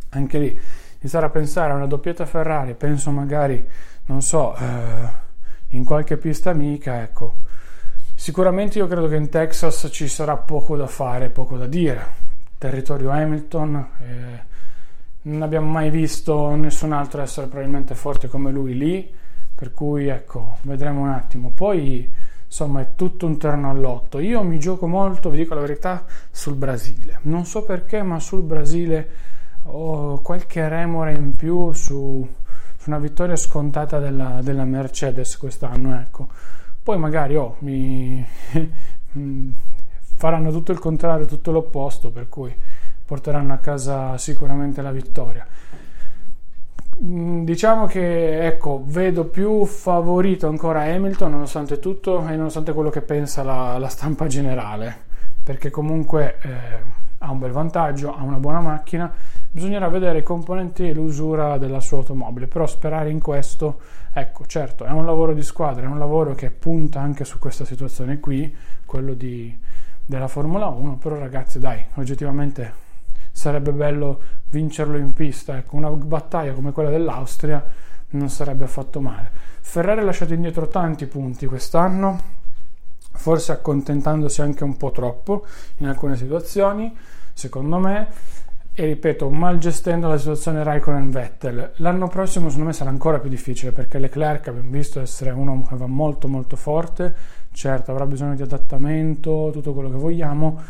anche 0.10 0.38
lì, 0.38 0.60
iniziare 1.00 1.26
a 1.28 1.30
pensare 1.30 1.72
a 1.72 1.76
una 1.76 1.88
doppietta 1.88 2.26
Ferrari, 2.26 2.74
penso 2.74 3.10
magari, 3.12 3.66
non 4.08 4.22
so, 4.22 4.54
eh, 4.58 5.24
in 5.70 5.86
qualche 5.86 6.18
pista 6.18 6.50
amica, 6.50 7.02
ecco 7.02 7.44
Sicuramente 8.18 8.80
io 8.80 8.88
credo 8.88 9.08
che 9.08 9.18
in 9.18 9.30
Texas 9.30 9.88
ci 9.92 10.08
sarà 10.08 10.38
poco 10.38 10.76
da 10.76 10.88
fare, 10.88 11.30
poco 11.30 11.58
da 11.58 11.68
dire. 11.68 12.25
Territorio 12.66 13.12
Hamilton, 13.12 13.88
eh, 14.00 14.44
non 15.24 15.44
abbiamo 15.44 15.70
mai 15.70 15.92
visto 15.92 16.56
nessun 16.56 16.94
altro 16.94 17.22
essere 17.22 17.46
probabilmente 17.46 17.94
forte 17.94 18.28
come 18.28 18.52
lui 18.52 18.76
lì, 18.76 19.14
per 19.54 19.72
cui 19.72 20.08
ecco, 20.08 20.58
vedremo 20.64 21.02
un 21.02 21.10
attimo. 21.10 21.52
Poi 21.52 22.12
insomma 22.44 22.82
è 22.82 22.96
tutto 22.96 23.28
un 23.28 23.38
terno 23.38 23.70
all'otto. 23.70 24.18
Io 24.18 24.42
mi 24.42 24.58
gioco 24.58 24.88
molto, 24.88 25.30
vi 25.30 25.38
dico 25.38 25.54
la 25.54 25.62
verità, 25.62 26.06
sul 26.32 26.56
Brasile. 26.56 27.20
Non 27.24 27.46
so 27.46 27.64
perché, 27.64 28.02
ma 28.02 28.20
sul 28.20 28.42
Brasile 28.42 29.10
ho 29.66 30.20
qualche 30.22 30.68
remore 30.68 31.14
in 31.14 31.36
più 31.36 31.72
su, 31.72 32.28
su 32.78 32.90
una 32.90 33.00
vittoria 33.00 33.36
scontata 33.36 34.00
della, 34.00 34.40
della 34.42 34.66
Mercedes 34.66 35.38
quest'anno, 35.38 36.00
ecco 36.00 36.28
poi 36.86 37.00
magari 37.00 37.36
oh, 37.36 37.56
mi 37.62 38.24
faranno 40.16 40.52
tutto 40.52 40.72
il 40.72 40.80
contrario, 40.80 41.26
tutto 41.26 41.52
l'opposto, 41.52 42.10
per 42.10 42.30
cui 42.30 42.54
porteranno 43.06 43.54
a 43.54 43.58
casa 43.58 44.18
sicuramente 44.18 44.82
la 44.82 44.92
vittoria. 44.92 45.46
Mm, 47.04 47.44
diciamo 47.44 47.86
che 47.86 48.46
ecco, 48.46 48.82
vedo 48.86 49.26
più 49.26 49.66
favorito 49.66 50.48
ancora 50.48 50.84
Hamilton 50.84 51.32
nonostante 51.32 51.80
tutto 51.80 52.26
e 52.28 52.36
nonostante 52.36 52.74
quello 52.74 52.90
che 52.90 53.02
pensa 53.02 53.44
la, 53.44 53.78
la 53.78 53.90
stampa 53.90 54.28
generale, 54.28 54.96
perché 55.44 55.70
comunque 55.70 56.38
eh, 56.42 56.50
ha 57.20 57.32
un 57.32 57.40
bel 57.40 57.52
vantaggio, 57.52 58.16
ha 58.16 58.24
una 58.24 58.38
buona 58.38 58.62
macchina 58.62 59.14
Bisognerà 59.56 59.88
vedere 59.88 60.18
i 60.18 60.24
componenti 60.24 60.90
e 60.90 60.94
l'usura 60.94 61.58
della 61.58 61.80
sua 61.80 62.00
automobile, 62.00 62.48
però 62.48 62.68
sperare 62.68 63.10
in 63.10 63.22
questo, 63.22 63.80
ecco, 64.12 64.46
certo, 64.48 64.84
è 64.84 64.92
un 64.92 65.06
lavoro 65.06 65.34
di 65.34 65.44
squadra, 65.44 65.86
è 65.86 65.88
un 65.88 65.98
lavoro 65.98 66.36
che 66.36 66.50
punta 66.50 67.00
anche 67.00 67.24
su 67.24 67.40
questa 67.40 67.64
situazione 67.64 68.20
qui, 68.20 68.54
quello 68.84 69.14
di, 69.14 69.58
della 70.06 70.28
Formula 70.28 70.68
1, 70.68 70.98
però 70.98 71.18
ragazzi 71.18 71.60
dai, 71.60 71.84
oggettivamente 71.96 72.84
sarebbe 73.32 73.72
bello 73.72 74.22
vincerlo 74.50 74.98
in 74.98 75.14
pista, 75.14 75.58
ecco, 75.58 75.76
una 75.76 75.90
battaglia 75.90 76.54
come 76.54 76.72
quella 76.72 76.90
dell'Austria 76.90 77.64
non 78.10 78.30
sarebbe 78.30 78.64
affatto 78.64 79.02
male. 79.02 79.30
Ferrari 79.62 80.00
ha 80.00 80.04
lasciato 80.04 80.34
indietro 80.34 80.68
tanti 80.68 81.06
punti 81.08 81.46
quest'anno, 81.46 82.20
forse 83.12 83.52
accontentandosi 83.52 84.42
anche 84.42 84.64
un 84.64 84.78
po' 84.78 84.92
troppo 84.92 85.46
in 85.78 85.88
alcune 85.88 86.16
situazioni, 86.16 86.96
secondo 87.34 87.78
me 87.78 88.08
e 88.78 88.86
ripeto, 88.86 89.30
mal 89.30 89.58
gestendo 89.58 90.10
la 90.10 90.18
situazione 90.18 90.62
Raikkonen-Vettel. 90.62 91.76
L'anno 91.78 92.10
prossimo 92.10 92.50
secondo 92.50 92.68
me 92.68 92.74
sarà 92.74 92.90
ancora 92.90 93.20
più 93.20 93.30
difficile 93.30 93.72
perché 93.72 94.00
Leclerc 94.00 94.50
abbiamo 94.50 94.70
visto 94.70 95.00
essere 95.00 95.32
uno 95.32 95.66
che 95.66 95.78
va 95.78 95.88
molto 95.88 96.28
molto 96.28 96.58
forte, 96.58 97.16
certo 97.56 97.92
avrà 97.92 98.06
bisogno 98.06 98.36
di 98.36 98.42
adattamento, 98.42 99.50
tutto 99.52 99.74
quello 99.74 99.90
che 99.90 99.96
vogliamo, 99.96 100.62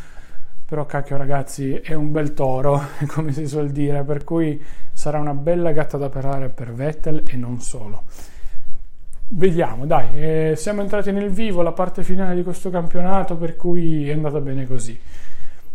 però 0.65 0.86
cacchio 0.86 1.18
ragazzi 1.18 1.74
è 1.74 1.94
un 1.94 2.12
bel 2.12 2.34
toro, 2.34 2.80
come 3.10 3.34
si 3.34 3.48
suol 3.48 3.72
dire, 3.72 4.04
per 4.04 4.24
cui 4.24 4.63
sarà 4.94 5.20
una 5.20 5.34
bella 5.34 5.72
gatta 5.72 5.98
da 5.98 6.10
pelare 6.10 6.50
per 6.50 6.74
Vettel 6.74 7.24
e 7.27 7.36
non 7.36 7.60
solo. 7.60 8.04
vediamo, 9.30 9.86
dai, 9.88 10.08
eh, 10.13 10.54
siamo 10.56 10.82
entrati 10.82 11.12
nel 11.12 11.32
vivo, 11.32 11.63
la 11.63 11.72
parte 11.72 12.04
finale 12.04 12.36
di 12.36 12.44
questo 12.44 12.70
campionato, 12.70 13.36
per 13.36 13.56
cui 13.56 14.08
è 14.08 14.13
andata 14.13 14.39
bene 14.39 14.68
così. 14.68 14.98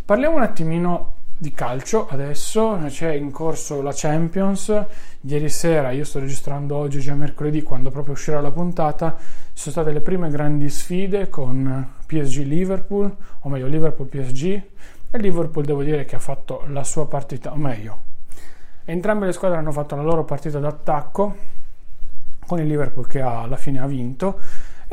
Parliamo 0.05 0.37
un 0.37 0.43
attimino 0.43 1.15
di 1.41 1.53
calcio 1.53 2.07
adesso, 2.07 2.79
c'è 2.85 3.13
in 3.13 3.31
corso 3.31 3.81
la 3.81 3.93
Champions, 3.95 4.85
ieri 5.21 5.49
sera, 5.49 5.89
io 5.89 6.05
sto 6.05 6.19
registrando 6.19 6.75
oggi 6.75 6.99
già 6.99 7.15
mercoledì 7.15 7.63
quando 7.63 7.89
proprio 7.89 8.13
uscirà 8.13 8.39
la 8.41 8.51
puntata, 8.51 9.15
ci 9.17 9.23
sono 9.55 9.73
state 9.73 9.91
le 9.91 10.01
prime 10.01 10.29
grandi 10.29 10.69
sfide 10.69 11.29
con 11.29 11.93
PSG 12.05 12.43
Liverpool, 12.43 13.11
o 13.39 13.49
meglio 13.49 13.65
Liverpool 13.65 14.07
PSG, 14.07 14.43
e 15.09 15.17
Liverpool 15.17 15.65
devo 15.65 15.81
dire 15.81 16.05
che 16.05 16.15
ha 16.15 16.19
fatto 16.19 16.63
la 16.67 16.83
sua 16.83 17.07
partita, 17.07 17.51
o 17.51 17.55
meglio, 17.55 18.01
entrambe 18.85 19.25
le 19.25 19.31
squadre 19.31 19.57
hanno 19.57 19.71
fatto 19.71 19.95
la 19.95 20.03
loro 20.03 20.23
partita 20.23 20.59
d'attacco, 20.59 21.35
con 22.45 22.59
il 22.59 22.67
Liverpool 22.67 23.07
che 23.07 23.19
alla 23.19 23.57
fine 23.57 23.79
ha 23.79 23.87
vinto, 23.87 24.39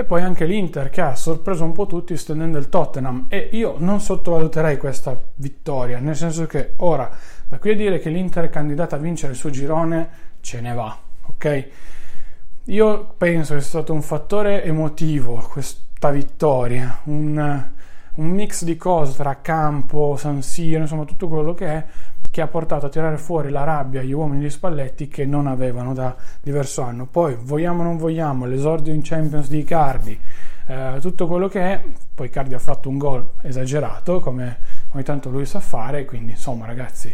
e 0.01 0.05
poi 0.05 0.23
anche 0.23 0.45
l'Inter 0.45 0.91
che 0.91 1.01
ha 1.01 1.17
sorpreso 1.17 1.65
un 1.65 1.73
po' 1.73 1.87
tutti 1.87 2.17
stendendo 2.17 2.57
il 2.57 2.69
Tottenham 2.69 3.25
e 3.27 3.49
io 3.51 3.75
non 3.79 4.01
sottovaluterei 4.01 4.77
questa 4.77 5.21
vittoria, 5.35 5.99
nel 5.99 6.15
senso 6.15 6.47
che 6.47 6.75
ora 6.77 7.11
da 7.49 7.59
qui 7.59 7.73
a 7.73 7.75
dire 7.75 7.99
che 7.99 8.09
l'Inter 8.09 8.45
è 8.45 8.49
candidata 8.49 8.95
a 8.95 9.01
vincere 9.01 9.33
il 9.33 9.39
suo 9.39 9.51
girone 9.51 10.09
ce 10.39 10.61
ne 10.61 10.73
va, 10.73 10.97
ok? 11.27 11.69
Io 12.67 13.13
penso 13.19 13.55
che 13.55 13.61
sia 13.61 13.71
stato 13.71 13.93
un 13.93 14.03
fattore 14.03 14.63
emotivo 14.63 15.45
questa 15.51 16.11
vittoria, 16.13 17.01
un, 17.07 17.67
un 18.15 18.29
mix 18.29 18.63
di 18.63 18.77
cose 18.77 19.17
tra 19.17 19.41
campo, 19.41 20.15
San 20.17 20.43
Siro, 20.43 20.83
insomma 20.83 21.07
tutto 21.07 21.27
quello 21.27 21.55
che 21.55 21.67
è 21.67 21.85
che 22.39 22.45
ha 22.45 22.47
portato 22.47 22.87
a 22.87 22.89
tirare 22.89 23.17
fuori 23.17 23.51
la 23.51 23.65
rabbia 23.65 24.01
agli 24.01 24.13
uomini 24.13 24.43
di 24.43 24.51
Spalletti 24.51 25.09
che 25.09 25.27
non 25.27 25.49
avevano 25.49 25.93
da 25.93 26.15
diverso 26.41 26.83
anno. 26.83 27.07
Poi, 27.07 27.37
vogliamo 27.37 27.81
o 27.81 27.83
non 27.83 27.97
vogliamo, 27.97 28.47
l'esordio 28.47 28.95
in 28.95 29.01
Champions 29.03 29.49
di 29.49 29.59
Icardi, 29.59 30.17
eh, 30.69 30.99
tutto 31.01 31.27
quello 31.27 31.49
che 31.49 31.61
è, 31.61 31.83
poi 32.15 32.29
Icardi 32.29 32.55
ha 32.55 32.61
fatto 32.61 32.89
un 32.89 32.97
gol 32.97 33.29
esagerato, 33.43 34.21
come 34.21 34.59
ogni 34.93 35.03
tanto 35.03 35.31
lui 35.31 35.47
sa 35.47 35.59
fare, 35.59 36.05
quindi 36.05 36.31
insomma 36.31 36.65
ragazzi, 36.65 37.13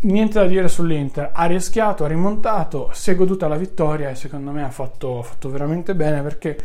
niente 0.00 0.40
da 0.40 0.46
dire 0.46 0.66
sull'Inter, 0.66 1.30
ha 1.32 1.44
rischiato, 1.44 2.02
ha 2.02 2.08
rimontato, 2.08 2.90
si 2.92 3.12
è 3.12 3.14
goduta 3.14 3.46
la 3.46 3.56
vittoria 3.56 4.10
e 4.10 4.16
secondo 4.16 4.50
me 4.50 4.64
ha 4.64 4.70
fatto, 4.70 5.22
fatto 5.22 5.48
veramente 5.50 5.94
bene 5.94 6.20
perché 6.20 6.58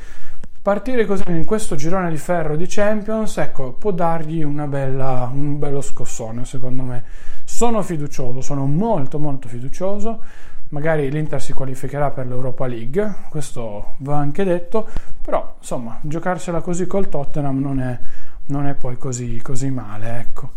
partire 0.65 1.05
così 1.05 1.21
in 1.27 1.45
questo 1.45 1.75
girone 1.75 2.09
di 2.09 2.17
ferro 2.17 2.55
di 2.55 2.65
Champions, 2.67 3.37
ecco, 3.37 3.73
può 3.73 3.91
dargli 3.91 4.43
bella, 4.43 5.29
un 5.31 5.59
bello 5.59 5.79
scossone, 5.79 6.43
secondo 6.43 6.81
me. 6.81 7.03
Sono 7.43 7.83
fiducioso, 7.83 8.41
sono 8.41 8.65
molto 8.65 9.19
molto 9.19 9.47
fiducioso. 9.47 10.23
Magari 10.69 11.11
l'Inter 11.11 11.39
si 11.39 11.53
qualificherà 11.53 12.09
per 12.09 12.25
l'Europa 12.25 12.65
League, 12.65 13.13
questo 13.29 13.93
va 13.97 14.17
anche 14.17 14.43
detto, 14.43 14.87
però 15.21 15.53
insomma, 15.59 15.99
giocarsela 16.01 16.61
così 16.61 16.87
col 16.87 17.09
Tottenham 17.09 17.59
non 17.59 17.79
è, 17.79 17.99
non 18.47 18.65
è 18.65 18.73
poi 18.73 18.97
così, 18.97 19.39
così 19.43 19.69
male, 19.69 20.17
ecco. 20.17 20.49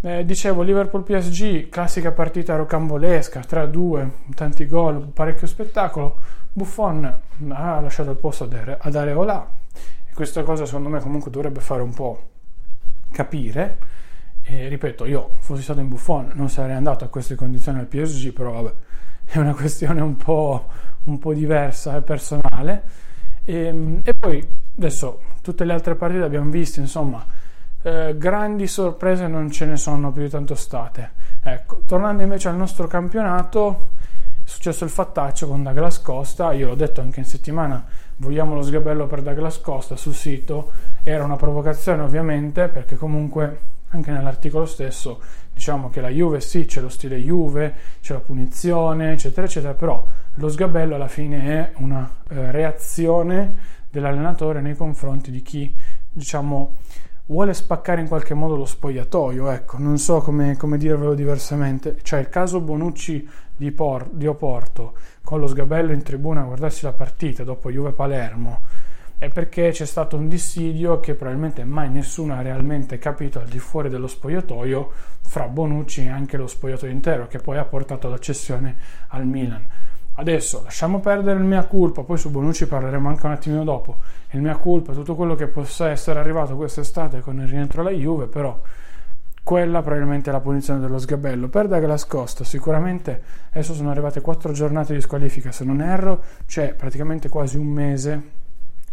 Eh, 0.00 0.24
dicevo, 0.24 0.62
Liverpool-PSG, 0.62 1.68
classica 1.68 2.10
partita 2.10 2.56
rocambolesca, 2.56 3.44
3-2, 3.48 4.08
tanti 4.34 4.66
gol, 4.66 5.06
parecchio 5.14 5.46
spettacolo 5.46 6.38
Buffon 6.58 7.04
ha 7.48 7.80
lasciato 7.80 8.10
il 8.10 8.16
posto 8.16 8.44
ad 8.44 8.94
Areola 8.94 9.50
e 10.10 10.12
questa 10.12 10.42
cosa 10.42 10.66
secondo 10.66 10.88
me 10.88 11.00
comunque 11.00 11.30
dovrebbe 11.30 11.60
fare 11.60 11.80
un 11.80 11.94
po' 11.94 12.30
capire. 13.10 13.78
E 14.42 14.68
ripeto 14.68 15.06
io 15.06 15.30
fossi 15.38 15.62
stato 15.62 15.80
in 15.80 15.88
Buffon 15.88 16.32
non 16.34 16.50
sarei 16.50 16.74
andato 16.74 17.04
a 17.04 17.08
queste 17.08 17.34
condizioni 17.34 17.78
al 17.78 17.86
PSG 17.86 18.32
però 18.32 18.50
vabbè 18.52 18.72
è 19.24 19.38
una 19.38 19.54
questione 19.54 20.00
un 20.00 20.16
po', 20.16 20.66
un 21.04 21.18
po 21.18 21.32
diversa 21.32 21.96
e 21.96 22.02
personale. 22.02 22.82
E, 23.44 24.00
e, 24.02 24.14
poi 24.14 24.46
adesso 24.76 25.22
tutte 25.40 25.64
le 25.64 25.72
altre 25.72 25.94
partite 25.94 26.22
abbiamo 26.24 26.50
visto 26.50 26.80
insomma 26.80 27.24
eh, 27.82 28.14
grandi 28.18 28.66
sorprese 28.66 29.26
non 29.26 29.50
ce 29.50 29.64
ne 29.64 29.76
sono 29.76 30.12
più 30.12 30.22
di 30.22 30.28
tanto 30.28 30.54
state. 30.54 31.12
Ecco 31.42 31.82
tornando 31.86 32.22
invece 32.22 32.48
al 32.48 32.56
nostro 32.56 32.86
campionato 32.86 33.87
successo 34.48 34.84
il 34.84 34.90
fattaccio 34.90 35.46
con 35.46 35.62
Douglas 35.62 36.00
Costa, 36.00 36.52
io 36.52 36.68
l'ho 36.68 36.74
detto 36.74 37.02
anche 37.02 37.20
in 37.20 37.26
settimana, 37.26 37.84
vogliamo 38.16 38.54
lo 38.54 38.62
sgabello 38.62 39.06
per 39.06 39.20
Douglas 39.20 39.60
Costa 39.60 39.94
sul 39.94 40.14
sito, 40.14 40.72
era 41.02 41.22
una 41.22 41.36
provocazione 41.36 42.00
ovviamente 42.00 42.68
perché 42.68 42.96
comunque 42.96 43.60
anche 43.90 44.10
nell'articolo 44.10 44.64
stesso 44.64 45.20
diciamo 45.52 45.90
che 45.90 46.00
la 46.00 46.08
Juve 46.08 46.40
sì 46.40 46.64
c'è 46.64 46.80
lo 46.80 46.88
stile 46.88 47.18
Juve, 47.18 47.74
c'è 48.00 48.14
la 48.14 48.20
punizione 48.20 49.12
eccetera 49.12 49.46
eccetera, 49.46 49.74
però 49.74 50.02
lo 50.32 50.48
sgabello 50.48 50.94
alla 50.94 51.08
fine 51.08 51.42
è 51.42 51.72
una 51.76 52.10
eh, 52.30 52.50
reazione 52.50 53.76
dell'allenatore 53.90 54.62
nei 54.62 54.74
confronti 54.74 55.30
di 55.30 55.42
chi 55.42 55.74
diciamo 56.10 56.74
vuole 57.28 57.54
spaccare 57.54 58.00
in 58.00 58.08
qualche 58.08 58.34
modo 58.34 58.56
lo 58.56 58.64
spogliatoio, 58.64 59.50
ecco, 59.50 59.78
non 59.78 59.98
so 59.98 60.20
come, 60.20 60.56
come 60.56 60.78
dirvelo 60.78 61.14
diversamente, 61.14 61.98
cioè 62.02 62.20
il 62.20 62.28
caso 62.28 62.60
Bonucci 62.60 63.28
di, 63.54 63.70
Por- 63.70 64.08
di 64.10 64.26
Oporto 64.26 64.94
con 65.22 65.40
lo 65.40 65.46
sgabello 65.46 65.92
in 65.92 66.02
tribuna 66.02 66.40
a 66.40 66.44
guardarsi 66.44 66.84
la 66.84 66.92
partita 66.92 67.44
dopo 67.44 67.70
Juve 67.70 67.92
Palermo 67.92 68.60
è 69.18 69.28
perché 69.30 69.70
c'è 69.70 69.84
stato 69.84 70.16
un 70.16 70.28
dissidio 70.28 71.00
che 71.00 71.14
probabilmente 71.14 71.64
mai 71.64 71.90
nessuno 71.90 72.34
ha 72.34 72.40
realmente 72.40 72.98
capito 72.98 73.40
al 73.40 73.48
di 73.48 73.58
fuori 73.58 73.88
dello 73.88 74.06
spogliatoio 74.06 74.92
fra 75.22 75.48
Bonucci 75.48 76.02
e 76.02 76.08
anche 76.08 76.36
lo 76.36 76.46
spogliatoio 76.46 76.92
intero 76.92 77.26
che 77.26 77.38
poi 77.38 77.58
ha 77.58 77.64
portato 77.64 78.06
alla 78.06 78.18
cessione 78.18 78.76
al 79.08 79.26
Milan. 79.26 79.66
Adesso 80.18 80.62
lasciamo 80.64 80.98
perdere 80.98 81.38
il 81.38 81.44
mea 81.44 81.64
culpa, 81.64 82.02
poi 82.02 82.18
su 82.18 82.28
Bonucci 82.30 82.66
parleremo 82.66 83.08
anche 83.08 83.24
un 83.24 83.32
attimino 83.32 83.62
dopo. 83.62 83.98
Il 84.30 84.40
mea 84.40 84.56
culpa, 84.56 84.92
tutto 84.92 85.14
quello 85.14 85.36
che 85.36 85.46
possa 85.46 85.90
essere 85.90 86.18
arrivato 86.18 86.56
quest'estate 86.56 87.20
con 87.20 87.38
il 87.40 87.46
rientro 87.46 87.82
alla 87.82 87.90
Juve, 87.90 88.26
però 88.26 88.60
quella 89.44 89.80
probabilmente 89.80 90.30
è 90.30 90.32
la 90.32 90.40
punizione 90.40 90.80
dello 90.80 90.98
sgabello. 90.98 91.48
Per 91.48 91.68
Douglas 91.68 92.04
Costa 92.06 92.42
sicuramente 92.42 93.22
adesso 93.50 93.74
sono 93.74 93.90
arrivate 93.90 94.20
quattro 94.20 94.50
giornate 94.50 94.92
di 94.92 95.00
squalifica, 95.00 95.52
se 95.52 95.62
non 95.62 95.80
erro 95.80 96.20
c'è 96.46 96.74
praticamente 96.74 97.28
quasi 97.28 97.56
un 97.56 97.68
mese 97.68 98.22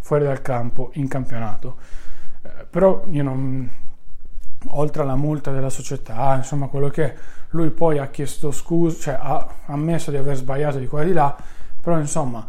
fuori 0.00 0.22
dal 0.22 0.40
campo 0.42 0.90
in 0.92 1.08
campionato. 1.08 1.76
Eh, 2.40 2.66
però 2.70 3.04
io 3.10 3.24
non, 3.24 3.68
oltre 4.70 5.02
alla 5.02 5.16
multa 5.16 5.50
della 5.50 5.70
società, 5.70 6.34
insomma 6.36 6.68
quello 6.68 6.88
che 6.88 7.14
lui 7.50 7.70
poi 7.70 7.98
ha 7.98 8.08
chiesto 8.08 8.50
scusa, 8.50 8.98
cioè 8.98 9.18
ha 9.20 9.46
ammesso 9.66 10.10
di 10.10 10.16
aver 10.16 10.36
sbagliato 10.36 10.78
di 10.78 10.86
qua 10.86 11.02
e 11.02 11.06
di 11.06 11.12
là, 11.12 11.36
però 11.80 11.98
insomma 11.98 12.46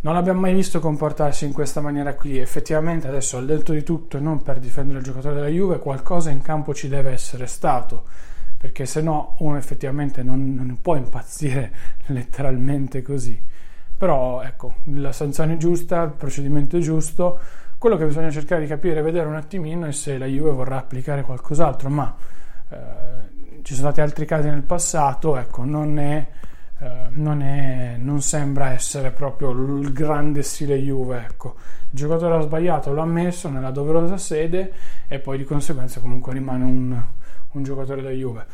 non 0.00 0.14
l'abbiamo 0.14 0.40
mai 0.40 0.54
visto 0.54 0.78
comportarsi 0.78 1.44
in 1.44 1.52
questa 1.52 1.80
maniera 1.80 2.14
qui. 2.14 2.38
Effettivamente 2.38 3.08
adesso 3.08 3.36
al 3.36 3.46
detto 3.46 3.72
di 3.72 3.82
tutto 3.82 4.16
e 4.16 4.20
non 4.20 4.42
per 4.42 4.58
difendere 4.58 4.98
il 4.98 5.04
giocatore 5.04 5.34
della 5.34 5.48
Juve, 5.48 5.78
qualcosa 5.78 6.30
in 6.30 6.40
campo 6.40 6.72
ci 6.72 6.88
deve 6.88 7.10
essere 7.10 7.46
stato, 7.46 8.04
perché 8.56 8.86
se 8.86 9.00
no 9.02 9.34
uno 9.38 9.56
effettivamente 9.56 10.22
non, 10.22 10.54
non 10.54 10.78
può 10.80 10.94
impazzire 10.94 11.72
letteralmente 12.06 13.02
così. 13.02 13.40
Però 13.98 14.40
ecco, 14.42 14.76
la 14.94 15.10
sanzione 15.10 15.54
è 15.54 15.56
giusta, 15.56 16.02
il 16.02 16.12
procedimento 16.12 16.76
è 16.76 16.80
giusto, 16.80 17.40
quello 17.78 17.96
che 17.96 18.06
bisogna 18.06 18.30
cercare 18.30 18.60
di 18.60 18.66
capire 18.66 18.98
e 19.00 19.02
vedere 19.02 19.26
un 19.26 19.36
attimino 19.36 19.86
è 19.86 19.92
se 19.92 20.18
la 20.18 20.26
Juve 20.26 20.50
vorrà 20.50 20.78
applicare 20.78 21.22
qualcos'altro, 21.22 21.88
ma 21.88 22.14
eh, 22.70 22.76
ci 23.62 23.74
sono 23.74 23.86
stati 23.88 24.00
altri 24.00 24.26
casi 24.26 24.48
nel 24.48 24.62
passato, 24.62 25.36
ecco, 25.36 25.64
non 25.64 25.98
è 25.98 26.26
eh, 26.80 27.08
non, 27.10 27.42
è, 27.42 27.96
non, 27.98 28.22
sembra 28.22 28.70
essere 28.70 29.10
proprio 29.10 29.50
il 29.50 29.92
grande 29.92 30.42
stile 30.42 30.76
Juve. 30.76 31.24
Ecco. 31.28 31.56
Il 31.90 31.98
giocatore 31.98 32.36
ha 32.36 32.40
sbagliato, 32.40 32.92
l'ha 32.92 33.04
messo 33.04 33.48
nella 33.48 33.70
doverosa 33.70 34.16
sede 34.16 34.72
e 35.08 35.18
poi 35.18 35.38
di 35.38 35.44
conseguenza 35.44 36.00
comunque 36.00 36.32
rimane 36.32 36.64
un, 36.64 37.02
un 37.52 37.62
giocatore 37.62 38.02
da 38.02 38.10
Juve. 38.10 38.46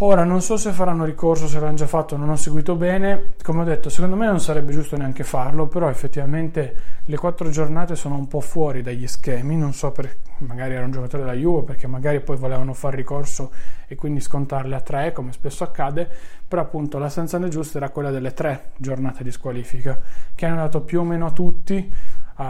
Ora 0.00 0.24
non 0.24 0.42
so 0.42 0.58
se 0.58 0.72
faranno 0.72 1.06
ricorso, 1.06 1.48
se 1.48 1.58
l'hanno 1.58 1.72
già 1.72 1.86
fatto, 1.86 2.18
non 2.18 2.28
ho 2.28 2.36
seguito 2.36 2.76
bene. 2.76 3.32
Come 3.42 3.62
ho 3.62 3.64
detto, 3.64 3.88
secondo 3.88 4.14
me 4.14 4.26
non 4.26 4.40
sarebbe 4.40 4.70
giusto 4.70 4.94
neanche 4.94 5.24
farlo, 5.24 5.68
però 5.68 5.88
effettivamente 5.88 6.76
le 7.06 7.16
quattro 7.16 7.48
giornate 7.48 7.96
sono 7.96 8.14
un 8.14 8.28
po' 8.28 8.40
fuori 8.40 8.82
dagli 8.82 9.06
schemi. 9.06 9.56
Non 9.56 9.72
so 9.72 9.92
per 9.92 10.18
magari 10.40 10.74
era 10.74 10.84
un 10.84 10.90
giocatore 10.90 11.22
della 11.22 11.34
Juve, 11.34 11.62
perché 11.62 11.86
magari 11.86 12.20
poi 12.20 12.36
volevano 12.36 12.74
fare 12.74 12.94
ricorso 12.94 13.50
e 13.88 13.94
quindi 13.94 14.20
scontarle 14.20 14.74
a 14.74 14.82
tre, 14.82 15.12
come 15.12 15.32
spesso 15.32 15.64
accade. 15.64 16.06
Però 16.46 16.60
appunto 16.60 16.98
la 16.98 17.08
sanzione 17.08 17.48
giusta 17.48 17.78
era 17.78 17.88
quella 17.88 18.10
delle 18.10 18.34
tre 18.34 18.72
giornate 18.76 19.24
di 19.24 19.30
squalifica, 19.30 19.98
che 20.34 20.44
hanno 20.44 20.56
dato 20.56 20.82
più 20.82 21.00
o 21.00 21.04
meno 21.04 21.24
a 21.24 21.30
tutti 21.30 21.90
uh, 22.36 22.42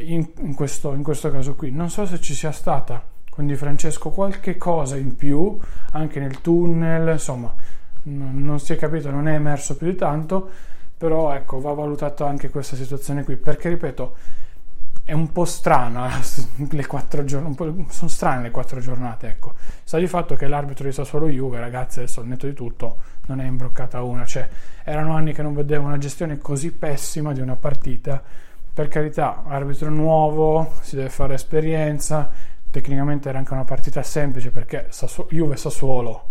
in, 0.00 0.28
in, 0.40 0.54
questo, 0.54 0.92
in 0.92 1.02
questo 1.02 1.30
caso 1.30 1.54
qui. 1.54 1.70
Non 1.70 1.88
so 1.88 2.04
se 2.04 2.20
ci 2.20 2.34
sia 2.34 2.52
stata 2.52 3.02
quindi 3.30 3.56
Francesco 3.56 4.10
qualche 4.10 4.58
cosa 4.58 4.96
in 4.96 5.16
più 5.16 5.58
anche 5.92 6.20
nel 6.20 6.40
tunnel, 6.40 7.12
insomma 7.12 7.54
non, 8.02 8.58
si 8.60 8.72
è 8.72 8.76
capito, 8.76 9.10
non 9.10 9.28
è 9.28 9.34
emerso 9.34 9.76
più 9.76 9.86
di 9.86 9.96
tanto, 9.96 10.48
però 10.96 11.32
ecco 11.34 11.60
va 11.60 11.72
valutato 11.72 12.24
anche 12.24 12.48
questa 12.50 12.76
situazione 12.76 13.24
qui, 13.24 13.36
perché 13.36 13.68
ripeto, 13.68 14.14
è 15.04 15.12
un 15.12 15.32
po' 15.32 15.44
strana 15.44 16.08
le 16.70 16.86
quattro 16.86 17.24
giornate, 17.24 17.86
sono 17.88 18.10
strane 18.10 18.42
le 18.42 18.50
quattro 18.50 18.80
giornate, 18.80 19.28
ecco. 19.28 19.54
Sta 19.82 19.98
di 19.98 20.06
fatto 20.06 20.34
che 20.36 20.46
l'arbitro 20.46 20.84
di 20.84 20.92
Sassuolo 20.92 21.28
Juve, 21.28 21.58
ragazzi, 21.58 21.98
adesso 21.98 22.20
al 22.20 22.26
netto 22.26 22.46
di 22.46 22.54
tutto, 22.54 22.96
non 23.26 23.40
è 23.40 23.46
imbroccata 23.46 24.02
una, 24.02 24.24
cioè 24.24 24.48
erano 24.84 25.14
anni 25.14 25.32
che 25.32 25.42
non 25.42 25.54
vedevo 25.54 25.86
una 25.86 25.98
gestione 25.98 26.38
così 26.38 26.72
pessima 26.72 27.32
di 27.32 27.40
una 27.40 27.56
partita. 27.56 28.22
Per 28.72 28.86
carità, 28.88 29.42
arbitro 29.46 29.90
nuovo, 29.90 30.74
si 30.80 30.94
deve 30.94 31.08
fare 31.08 31.34
esperienza, 31.34 32.30
tecnicamente 32.70 33.28
era 33.28 33.38
anche 33.38 33.52
una 33.52 33.64
partita 33.64 34.02
semplice 34.02 34.50
perché 34.50 34.86
Sassu- 34.90 35.26
Juve 35.30 35.56
Sassuolo. 35.56 36.28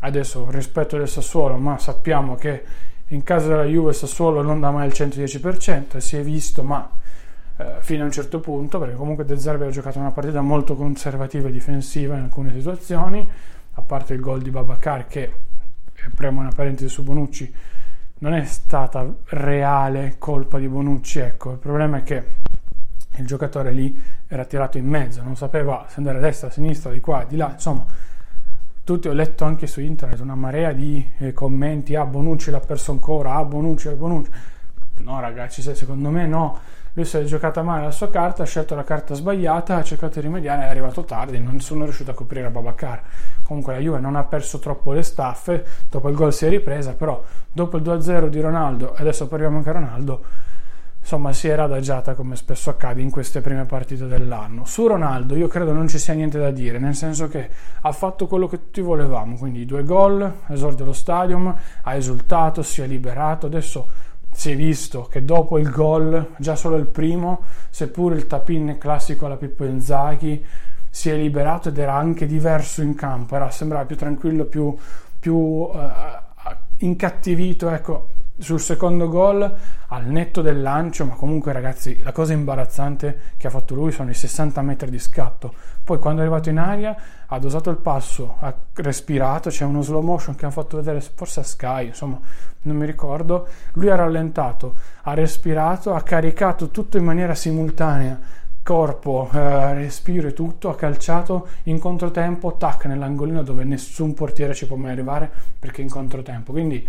Adesso 0.00 0.50
rispetto 0.50 0.96
del 0.96 1.08
Sassuolo, 1.08 1.56
ma 1.56 1.78
sappiamo 1.78 2.36
che 2.36 2.64
in 3.08 3.22
caso 3.22 3.48
della 3.48 3.64
Juve 3.64 3.92
Sassuolo 3.92 4.42
non 4.42 4.60
dà 4.60 4.70
mai 4.70 4.86
il 4.86 4.92
110% 4.94 5.96
e 5.96 6.00
si 6.00 6.16
è 6.16 6.22
visto, 6.22 6.62
ma 6.62 6.88
eh, 7.56 7.76
fino 7.80 8.02
a 8.02 8.06
un 8.06 8.12
certo 8.12 8.40
punto, 8.40 8.78
perché 8.78 8.94
comunque 8.94 9.24
De 9.24 9.38
Zerbi 9.38 9.64
ha 9.64 9.70
giocato 9.70 9.98
una 9.98 10.10
partita 10.10 10.40
molto 10.40 10.74
conservativa 10.74 11.48
e 11.48 11.52
difensiva 11.52 12.16
in 12.16 12.24
alcune 12.24 12.52
situazioni, 12.52 13.26
a 13.72 13.82
parte 13.82 14.14
il 14.14 14.20
gol 14.20 14.42
di 14.42 14.50
Babacar 14.50 15.06
che, 15.06 15.32
apriamo 16.06 16.40
una 16.40 16.52
parentesi 16.54 16.88
su 16.88 17.02
Bonucci, 17.02 17.54
non 18.18 18.34
è 18.34 18.44
stata 18.44 19.06
reale 19.28 20.16
colpa 20.18 20.58
di 20.58 20.68
Bonucci, 20.68 21.18
ecco, 21.18 21.52
il 21.52 21.58
problema 21.58 21.98
è 21.98 22.02
che 22.02 22.24
il 23.16 23.26
giocatore 23.26 23.72
lì 23.72 24.00
era 24.26 24.44
tirato 24.44 24.78
in 24.78 24.86
mezzo, 24.86 25.22
non 25.22 25.36
sapeva 25.36 25.86
se 25.88 25.94
andare 25.98 26.18
a 26.18 26.20
destra, 26.20 26.48
a 26.48 26.50
sinistra, 26.50 26.90
di 26.90 27.00
qua, 27.00 27.24
di 27.28 27.36
là, 27.36 27.50
insomma, 27.52 27.84
tutti 28.84 29.08
ho 29.08 29.12
letto 29.12 29.44
anche 29.44 29.66
su 29.66 29.80
internet 29.80 30.20
una 30.20 30.36
marea 30.36 30.72
di 30.72 31.04
eh, 31.18 31.32
commenti, 31.32 31.96
ah 31.96 32.06
Bonucci 32.06 32.50
l'ha 32.50 32.60
perso 32.60 32.92
ancora, 32.92 33.34
ah 33.34 33.44
Bonucci, 33.44 33.88
ah 33.88 33.94
Bonucci. 33.94 34.30
No 34.98 35.20
ragazzi, 35.20 35.60
secondo 35.60 36.08
me 36.08 36.26
no, 36.26 36.58
lui 36.96 37.04
si 37.04 37.18
è 37.18 37.24
giocata 37.24 37.62
male 37.62 37.82
la 37.84 37.90
sua 37.90 38.08
carta, 38.08 38.44
ha 38.44 38.46
scelto 38.46 38.74
la 38.74 38.84
carta 38.84 39.12
sbagliata, 39.14 39.76
ha 39.76 39.82
cercato 39.82 40.20
di 40.20 40.26
rimediare, 40.26 40.62
è 40.62 40.68
arrivato 40.68 41.04
tardi, 41.04 41.38
nessuno 41.38 41.80
è 41.80 41.84
riuscito 41.84 42.12
a 42.12 42.14
coprire 42.14 42.48
Babacar. 42.48 43.02
Comunque 43.42 43.74
la 43.74 43.80
Juve 43.80 43.98
non 43.98 44.16
ha 44.16 44.24
perso 44.24 44.60
troppo 44.60 44.92
le 44.92 45.02
staffe, 45.02 45.66
dopo 45.90 46.08
il 46.08 46.14
gol 46.14 46.32
si 46.32 46.46
è 46.46 46.48
ripresa, 46.48 46.94
però 46.94 47.22
dopo 47.52 47.76
il 47.76 47.82
2-0 47.82 48.28
di 48.28 48.40
Ronaldo, 48.40 48.94
adesso 48.96 49.26
parliamo 49.26 49.58
anche 49.58 49.68
a 49.68 49.72
Ronaldo, 49.72 50.24
insomma 51.06 51.32
si 51.32 51.46
era 51.46 51.62
adagiata 51.62 52.14
come 52.14 52.34
spesso 52.34 52.68
accade 52.68 53.00
in 53.00 53.12
queste 53.12 53.40
prime 53.40 53.64
partite 53.64 54.08
dell'anno. 54.08 54.64
Su 54.64 54.88
Ronaldo 54.88 55.36
io 55.36 55.46
credo 55.46 55.72
non 55.72 55.86
ci 55.86 55.98
sia 56.00 56.14
niente 56.14 56.36
da 56.36 56.50
dire, 56.50 56.80
nel 56.80 56.96
senso 56.96 57.28
che 57.28 57.48
ha 57.80 57.92
fatto 57.92 58.26
quello 58.26 58.48
che 58.48 58.56
tutti 58.58 58.80
volevamo, 58.80 59.36
quindi 59.36 59.64
due 59.64 59.84
gol, 59.84 60.38
esordio 60.48 60.82
allo 60.82 60.92
stadium, 60.92 61.54
ha 61.82 61.94
esultato, 61.94 62.64
si 62.64 62.82
è 62.82 62.88
liberato, 62.88 63.46
adesso 63.46 63.86
si 64.32 64.50
è 64.50 64.56
visto 64.56 65.04
che 65.04 65.24
dopo 65.24 65.58
il 65.58 65.70
gol, 65.70 66.32
già 66.38 66.56
solo 66.56 66.74
il 66.74 66.86
primo, 66.86 67.42
seppur 67.70 68.12
il 68.12 68.26
tapin 68.26 68.76
classico 68.76 69.26
alla 69.26 69.36
Pippo 69.36 69.64
Inzaghi, 69.64 70.44
si 70.90 71.08
è 71.08 71.14
liberato 71.14 71.68
ed 71.68 71.78
era 71.78 71.94
anche 71.94 72.26
diverso 72.26 72.82
in 72.82 72.96
campo, 72.96 73.36
era, 73.36 73.48
sembrava 73.52 73.84
più 73.84 73.94
tranquillo, 73.94 74.44
più, 74.46 74.74
più 75.20 75.36
uh, 75.36 75.70
incattivito, 76.78 77.70
ecco, 77.70 78.08
sul 78.38 78.60
secondo 78.60 79.08
gol 79.08 79.54
al 79.88 80.06
netto 80.06 80.42
del 80.42 80.60
lancio, 80.60 81.04
ma 81.04 81.14
comunque 81.14 81.52
ragazzi 81.52 82.00
la 82.02 82.12
cosa 82.12 82.32
imbarazzante 82.32 83.34
che 83.36 83.46
ha 83.46 83.50
fatto 83.50 83.74
lui 83.74 83.92
sono 83.92 84.10
i 84.10 84.14
60 84.14 84.60
metri 84.62 84.90
di 84.90 84.98
scatto. 84.98 85.54
Poi 85.82 85.98
quando 85.98 86.20
è 86.20 86.24
arrivato 86.24 86.48
in 86.48 86.58
aria 86.58 86.96
ha 87.26 87.38
dosato 87.38 87.70
il 87.70 87.76
passo, 87.76 88.36
ha 88.40 88.54
respirato, 88.74 89.50
c'è 89.50 89.64
uno 89.64 89.82
slow 89.82 90.02
motion 90.02 90.34
che 90.34 90.46
ha 90.46 90.50
fatto 90.50 90.76
vedere 90.76 91.00
forse 91.00 91.40
a 91.40 91.44
Sky, 91.44 91.86
insomma 91.86 92.18
non 92.62 92.76
mi 92.76 92.86
ricordo, 92.86 93.46
lui 93.74 93.88
ha 93.88 93.94
rallentato, 93.94 94.74
ha 95.02 95.14
respirato, 95.14 95.94
ha 95.94 96.02
caricato 96.02 96.70
tutto 96.70 96.96
in 96.96 97.04
maniera 97.04 97.34
simultanea 97.34 98.44
corpo, 98.66 99.30
eh, 99.32 99.74
respiro 99.74 100.26
e 100.26 100.32
tutto, 100.32 100.68
ha 100.68 100.74
calciato 100.74 101.46
in 101.64 101.78
controtempo, 101.78 102.56
tac, 102.56 102.86
nell'angolino 102.86 103.44
dove 103.44 103.62
nessun 103.62 104.12
portiere 104.12 104.54
ci 104.54 104.66
può 104.66 104.74
mai 104.74 104.90
arrivare 104.90 105.30
perché 105.56 105.82
in 105.82 105.88
controtempo. 105.88 106.50
Quindi 106.50 106.84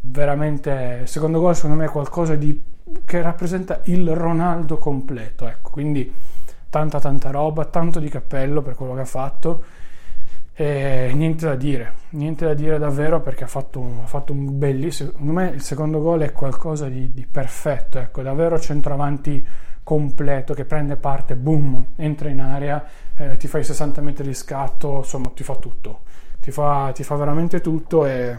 veramente, 0.00 1.02
secondo 1.06 1.40
gol 1.40 1.54
secondo 1.54 1.76
me 1.76 1.86
è 1.86 1.90
qualcosa 1.90 2.34
di, 2.36 2.62
che 3.04 3.22
rappresenta 3.22 3.80
il 3.84 4.14
Ronaldo 4.14 4.78
completo, 4.78 5.46
ecco, 5.46 5.70
quindi 5.70 6.12
tanta 6.68 7.00
tanta 7.00 7.30
roba, 7.30 7.64
tanto 7.66 7.98
di 7.98 8.08
cappello 8.08 8.62
per 8.62 8.74
quello 8.74 8.94
che 8.94 9.00
ha 9.00 9.06
fatto. 9.06 9.64
E 10.54 11.10
niente 11.14 11.46
da 11.46 11.54
dire, 11.54 11.94
niente 12.10 12.44
da 12.44 12.52
dire 12.52 12.78
davvero 12.78 13.20
perché 13.22 13.44
ha 13.44 13.46
fatto 13.46 13.80
un, 13.80 14.00
ha 14.02 14.06
fatto 14.06 14.32
un 14.32 14.58
bellissimo, 14.58 15.10
secondo 15.10 15.32
me 15.32 15.48
il 15.48 15.62
secondo 15.62 16.00
gol 16.00 16.20
è 16.20 16.32
qualcosa 16.32 16.86
di, 16.86 17.12
di 17.14 17.26
perfetto, 17.26 17.98
ecco, 17.98 18.20
davvero 18.20 18.58
centravanti 18.58 19.46
completo 19.82 20.52
che 20.52 20.66
prende 20.66 20.96
parte, 20.96 21.34
boom, 21.34 21.92
entra 21.96 22.28
in 22.28 22.40
area, 22.40 22.84
eh, 23.16 23.36
ti 23.38 23.48
fa 23.48 23.58
i 23.58 23.64
60 23.64 24.02
metri 24.02 24.26
di 24.26 24.34
scatto, 24.34 24.98
insomma 24.98 25.30
ti 25.34 25.42
fa 25.42 25.56
tutto, 25.56 26.00
ti 26.40 26.50
fa, 26.50 26.92
ti 26.92 27.04
fa 27.04 27.14
veramente 27.16 27.62
tutto 27.62 28.04
e 28.04 28.36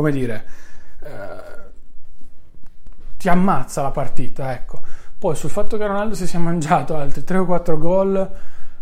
come 0.00 0.12
dire, 0.12 0.44
eh, 1.02 1.68
ti 3.18 3.28
ammazza 3.28 3.82
la 3.82 3.90
partita, 3.90 4.52
ecco. 4.52 4.80
Poi 5.18 5.36
sul 5.36 5.50
fatto 5.50 5.76
che 5.76 5.86
Ronaldo 5.86 6.14
si 6.14 6.26
sia 6.26 6.38
mangiato 6.38 6.96
altri 6.96 7.22
3 7.22 7.38
o 7.38 7.44
4 7.44 7.76
gol, 7.76 8.30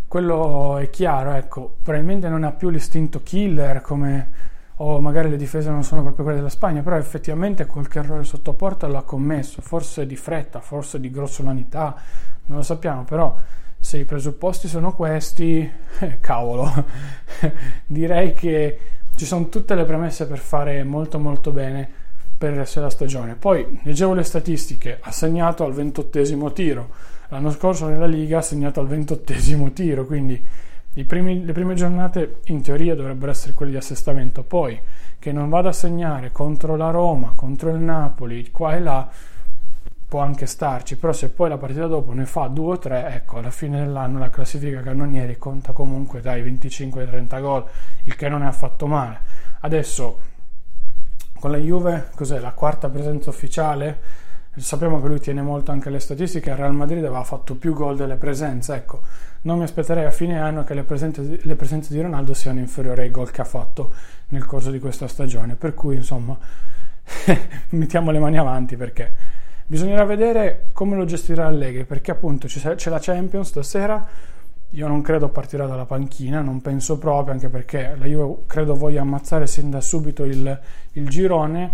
quello 0.07 0.77
è 0.77 0.89
chiaro, 0.89 1.33
ecco, 1.33 1.75
probabilmente 1.83 2.29
non 2.29 2.45
ha 2.45 2.51
più 2.51 2.69
l'istinto 2.69 3.21
killer 3.21 3.81
come 3.81 4.47
o 4.81 5.01
magari 5.01 5.29
le 5.29 5.35
difese 5.35 5.69
non 5.69 5.83
sono 5.83 6.03
proprio 6.03 6.23
quelle 6.23 6.39
della 6.39 6.49
Spagna, 6.49 6.81
però 6.81 6.95
effettivamente 6.95 7.65
qualche 7.65 7.99
errore 7.99 8.23
sotto 8.23 8.53
porta 8.53 8.87
lo 8.87 8.97
ha 8.97 9.03
commesso, 9.03 9.61
forse 9.61 10.05
di 10.05 10.15
fretta, 10.15 10.61
forse 10.61 11.01
di 11.01 11.11
grossolanità, 11.11 11.95
non 12.45 12.59
lo 12.59 12.63
sappiamo, 12.63 13.03
però 13.03 13.37
se 13.77 13.97
i 13.97 14.05
presupposti 14.05 14.69
sono 14.69 14.93
questi, 14.93 15.69
eh, 15.99 16.19
cavolo, 16.21 16.71
direi 17.85 18.33
che 18.33 18.79
ci 19.19 19.25
sono 19.25 19.49
tutte 19.49 19.75
le 19.75 19.83
premesse 19.83 20.27
per 20.27 20.37
fare 20.37 20.81
molto 20.85 21.19
molto 21.19 21.51
bene 21.51 21.85
per 22.37 22.51
il 22.51 22.59
resto 22.59 22.79
della 22.79 22.89
stagione. 22.89 23.35
Poi 23.35 23.81
leggevo 23.83 24.13
le 24.13 24.23
statistiche, 24.23 24.97
ha 25.01 25.11
segnato 25.11 25.65
al 25.65 25.73
ventottesimo 25.73 26.53
tiro, 26.53 26.87
l'anno 27.27 27.51
scorso 27.51 27.85
nella 27.89 28.05
Liga 28.05 28.37
ha 28.37 28.41
segnato 28.41 28.79
al 28.79 28.87
ventottesimo 28.87 29.73
tiro, 29.73 30.05
quindi 30.05 30.41
primi, 31.05 31.43
le 31.43 31.51
prime 31.51 31.73
giornate 31.73 32.37
in 32.45 32.61
teoria 32.61 32.95
dovrebbero 32.95 33.29
essere 33.29 33.51
quelle 33.51 33.71
di 33.71 33.77
assestamento, 33.77 34.43
poi 34.43 34.79
che 35.19 35.33
non 35.33 35.49
vada 35.49 35.67
a 35.67 35.73
segnare 35.73 36.31
contro 36.31 36.77
la 36.77 36.89
Roma, 36.89 37.33
contro 37.35 37.71
il 37.71 37.79
Napoli, 37.79 38.49
qua 38.51 38.77
e 38.77 38.79
là, 38.79 39.09
può 40.09 40.21
anche 40.21 40.47
starci, 40.47 40.97
però 40.97 41.13
se 41.13 41.29
poi 41.29 41.49
la 41.49 41.57
partita 41.59 41.85
dopo 41.85 42.13
ne 42.13 42.25
fa 42.25 42.47
due 42.47 42.73
o 42.73 42.77
tre, 42.79 43.13
ecco, 43.13 43.37
alla 43.37 43.51
fine 43.51 43.77
dell'anno 43.79 44.17
la 44.17 44.31
classifica 44.31 44.81
cannonieri 44.81 45.37
conta 45.37 45.71
comunque 45.71 46.19
dai 46.19 46.41
25 46.41 47.01
ai 47.01 47.07
30 47.07 47.39
gol, 47.39 47.63
il 48.05 48.15
che 48.15 48.27
non 48.27 48.41
è 48.41 48.47
affatto 48.47 48.87
male. 48.87 49.19
Adesso 49.59 50.19
con 51.39 51.51
la 51.51 51.57
Juve, 51.57 52.09
cos'è 52.15 52.39
la 52.39 52.53
quarta 52.53 52.89
presenza 52.89 53.29
ufficiale? 53.29 53.99
Sappiamo 54.55 54.99
che 54.99 55.07
lui 55.07 55.19
tiene 55.19 55.43
molto 55.43 55.71
anche 55.71 55.91
le 55.91 55.99
statistiche, 55.99 56.49
il 56.49 56.55
Real 56.55 56.73
Madrid 56.73 57.05
aveva 57.05 57.23
fatto 57.23 57.53
più 57.53 57.73
gol 57.75 57.95
delle 57.95 58.15
presenze, 58.15 58.73
ecco, 58.73 59.01
non 59.41 59.59
mi 59.59 59.63
aspetterei 59.63 60.05
a 60.05 60.11
fine 60.11 60.41
anno 60.41 60.63
che 60.63 60.73
le 60.73 60.83
presenze, 60.83 61.39
le 61.39 61.55
presenze 61.55 61.93
di 61.93 62.01
Ronaldo 62.01 62.33
siano 62.33 62.57
inferiori 62.57 63.01
ai 63.01 63.11
gol 63.11 63.29
che 63.29 63.41
ha 63.41 63.45
fatto 63.45 63.93
nel 64.29 64.45
corso 64.45 64.71
di 64.71 64.79
questa 64.79 65.07
stagione, 65.07 65.55
per 65.55 65.75
cui 65.75 65.97
insomma 65.97 66.35
mettiamo 67.69 68.09
le 68.09 68.19
mani 68.19 68.39
avanti 68.39 68.75
perché 68.75 69.37
Bisognerà 69.69 70.03
vedere 70.03 70.69
come 70.73 70.95
lo 70.95 71.05
gestirà 71.05 71.45
Allegri, 71.45 71.83
perché 71.83 72.09
appunto 72.09 72.47
c'è 72.47 72.89
la 72.89 72.97
Champions 72.99 73.49
stasera, 73.49 74.03
io 74.71 74.87
non 74.87 75.03
credo 75.03 75.29
partirà 75.29 75.67
dalla 75.67 75.85
panchina, 75.85 76.41
non 76.41 76.59
penso 76.59 76.97
proprio, 76.97 77.33
anche 77.33 77.49
perché 77.49 77.93
la 77.95 78.05
Juve 78.05 78.45
credo 78.47 78.73
voglia 78.73 79.01
ammazzare 79.01 79.45
sin 79.45 79.69
da 79.69 79.79
subito 79.79 80.23
il, 80.23 80.59
il 80.93 81.07
girone. 81.07 81.71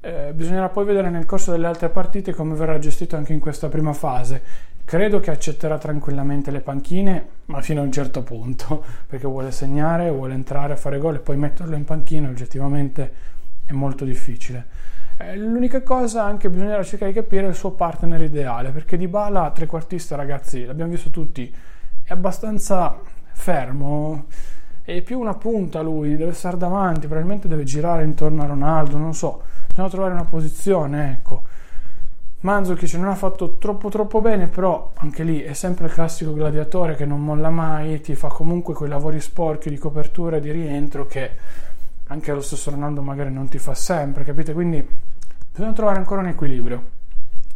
Eh, 0.00 0.34
bisognerà 0.34 0.68
poi 0.68 0.84
vedere 0.84 1.08
nel 1.08 1.24
corso 1.24 1.50
delle 1.50 1.66
altre 1.66 1.88
partite 1.88 2.34
come 2.34 2.54
verrà 2.54 2.78
gestito 2.78 3.16
anche 3.16 3.32
in 3.32 3.40
questa 3.40 3.70
prima 3.70 3.94
fase. 3.94 4.42
Credo 4.84 5.18
che 5.20 5.30
accetterà 5.30 5.78
tranquillamente 5.78 6.50
le 6.50 6.60
panchine, 6.60 7.26
ma 7.46 7.62
fino 7.62 7.80
a 7.80 7.84
un 7.84 7.92
certo 7.92 8.22
punto, 8.22 8.84
perché 9.08 9.26
vuole 9.26 9.50
segnare, 9.50 10.10
vuole 10.10 10.34
entrare 10.34 10.74
a 10.74 10.76
fare 10.76 10.98
gol 10.98 11.14
e 11.14 11.20
poi 11.20 11.38
metterlo 11.38 11.74
in 11.74 11.86
panchina 11.86 12.28
oggettivamente 12.28 13.12
è 13.64 13.72
molto 13.72 14.04
difficile. 14.04 14.98
Eh, 15.22 15.36
l'unica 15.36 15.82
cosa 15.82 16.24
anche 16.24 16.48
bisognerà 16.48 16.82
cercare 16.82 17.12
di 17.12 17.20
capire 17.20 17.46
il 17.46 17.54
suo 17.54 17.72
partner 17.72 18.22
ideale, 18.22 18.70
perché 18.70 18.96
Di 18.96 19.06
Bala, 19.06 19.50
trequartista, 19.50 20.16
ragazzi, 20.16 20.64
l'abbiamo 20.64 20.92
visto 20.92 21.10
tutti, 21.10 21.54
è 22.02 22.10
abbastanza 22.10 22.98
fermo, 23.32 24.24
è 24.82 25.02
più 25.02 25.18
una 25.18 25.34
punta 25.34 25.82
lui, 25.82 26.16
deve 26.16 26.32
stare 26.32 26.56
davanti, 26.56 27.06
probabilmente 27.06 27.48
deve 27.48 27.64
girare 27.64 28.02
intorno 28.02 28.42
a 28.42 28.46
Ronaldo, 28.46 28.96
non 28.96 29.12
so, 29.12 29.42
bisogna 29.68 29.90
trovare 29.90 30.14
una 30.14 30.24
posizione, 30.24 31.12
ecco. 31.12 31.42
Mandzukic 32.40 32.94
non 32.94 33.08
ha 33.08 33.14
fatto 33.14 33.58
troppo 33.58 33.90
troppo 33.90 34.22
bene, 34.22 34.46
però 34.46 34.92
anche 34.96 35.22
lì 35.22 35.42
è 35.42 35.52
sempre 35.52 35.84
il 35.84 35.92
classico 35.92 36.32
gladiatore 36.32 36.96
che 36.96 37.04
non 37.04 37.22
molla 37.22 37.50
mai, 37.50 38.00
ti 38.00 38.14
fa 38.14 38.28
comunque 38.28 38.72
quei 38.72 38.88
lavori 38.88 39.20
sporchi 39.20 39.68
di 39.68 39.76
copertura 39.76 40.38
e 40.38 40.40
di 40.40 40.50
rientro 40.50 41.06
che 41.06 41.30
anche 42.06 42.32
lo 42.32 42.40
stesso 42.40 42.70
Ronaldo 42.70 43.02
magari 43.02 43.30
non 43.30 43.48
ti 43.48 43.58
fa 43.58 43.74
sempre, 43.74 44.24
capite? 44.24 44.54
Quindi 44.54 44.84
bisogna 45.60 45.76
trovare 45.76 45.98
ancora 45.98 46.22
un 46.22 46.28
equilibrio. 46.28 46.84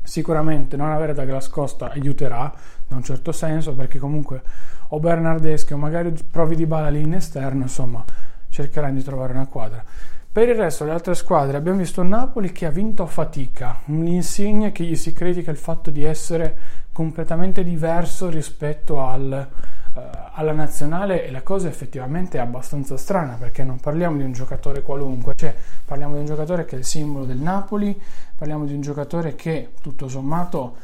Sicuramente 0.03 0.77
non 0.77 0.91
avere 0.91 1.15
Douglas 1.15 1.49
Costa 1.49 1.91
aiuterà 1.91 2.53
da 2.87 2.97
un 2.97 3.03
certo 3.03 3.33
senso 3.33 3.75
perché 3.75 3.99
comunque 3.99 4.43
o 4.89 5.01
Bernardeschi 5.01 5.73
o 5.73 5.79
magari 5.79 6.13
provi 6.31 6.55
di 6.55 6.67
bala 6.67 6.91
lì 6.91 7.01
in 7.01 7.15
esterno, 7.15 7.63
insomma, 7.63 8.05
cercheranno 8.51 8.97
di 8.97 9.03
trovare 9.03 9.33
una 9.33 9.47
quadra. 9.47 9.83
Per 10.31 10.47
il 10.47 10.55
resto, 10.55 10.85
le 10.85 10.91
altre 10.91 11.15
squadre 11.15 11.57
abbiamo 11.57 11.79
visto 11.79 12.03
Napoli 12.03 12.53
che 12.53 12.67
ha 12.67 12.71
vinto 12.71 13.05
a 13.05 13.07
fatica, 13.07 13.81
un'insigne 13.87 14.71
che 14.71 14.85
gli 14.85 14.97
si 14.97 15.15
critica 15.15 15.51
il 15.51 15.57
fatto 15.57 15.91
di 15.91 16.05
essere 16.05 16.57
completamente 16.93 17.65
diverso 17.65 18.29
rispetto 18.29 19.01
al, 19.01 19.49
alla 19.95 20.53
nazionale 20.53 21.31
la 21.31 21.43
cosa 21.43 21.69
effettivamente 21.69 22.39
è 22.39 22.41
abbastanza 22.41 22.97
strana 22.97 23.35
perché 23.35 23.63
non 23.63 23.79
parliamo 23.79 24.17
di 24.17 24.25
un 24.25 24.33
giocatore 24.33 24.83
qualunque, 24.83 25.35
cioè 25.37 25.55
parliamo 25.85 26.15
di 26.15 26.21
un 26.21 26.27
giocatore 26.27 26.65
che 26.65 26.75
è 26.75 26.79
il 26.79 26.85
simbolo 26.85 27.25
del 27.25 27.39
Napoli, 27.39 28.01
parliamo 28.37 28.65
di 28.65 28.75
un 28.75 28.81
giocatore 28.81 29.37
che 29.37 29.71
tutto 29.81 30.09
sommato, 30.09 30.77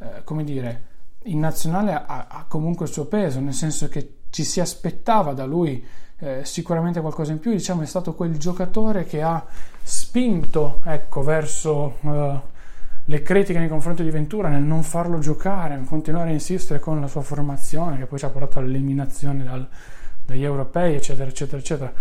uh, 0.00 0.06
come 0.24 0.44
dire, 0.44 0.82
in 1.24 1.38
nazionale 1.38 1.92
ha, 1.94 2.26
ha 2.28 2.44
comunque 2.46 2.86
il 2.86 2.92
suo 2.92 3.06
peso, 3.06 3.40
nel 3.40 3.54
senso 3.54 3.88
che 3.88 4.16
ci 4.30 4.44
si 4.44 4.60
aspettava 4.60 5.32
da 5.32 5.46
lui 5.46 5.84
eh, 6.18 6.44
sicuramente 6.44 7.00
qualcosa 7.00 7.32
in 7.32 7.38
più, 7.38 7.52
diciamo 7.52 7.82
è 7.82 7.86
stato 7.86 8.14
quel 8.14 8.36
giocatore 8.36 9.04
che 9.04 9.22
ha 9.22 9.44
spinto 9.82 10.80
ecco, 10.84 11.22
verso 11.22 11.96
uh, 12.00 12.40
le 13.08 13.22
critiche 13.22 13.58
nei 13.58 13.68
confronti 13.68 14.02
di 14.02 14.10
Ventura 14.10 14.48
nel 14.48 14.62
non 14.62 14.82
farlo 14.82 15.18
giocare, 15.18 15.76
nel 15.76 15.86
continuare 15.86 16.28
a 16.28 16.32
insistere 16.34 16.78
con 16.78 17.00
la 17.00 17.06
sua 17.06 17.22
formazione 17.22 17.96
che 17.96 18.04
poi 18.04 18.18
ci 18.18 18.26
ha 18.26 18.28
portato 18.28 18.58
all'eliminazione 18.58 19.44
dal, 19.44 19.66
dagli 20.26 20.44
europei 20.44 20.94
eccetera 20.94 21.28
eccetera 21.28 21.56
eccetera. 21.56 21.92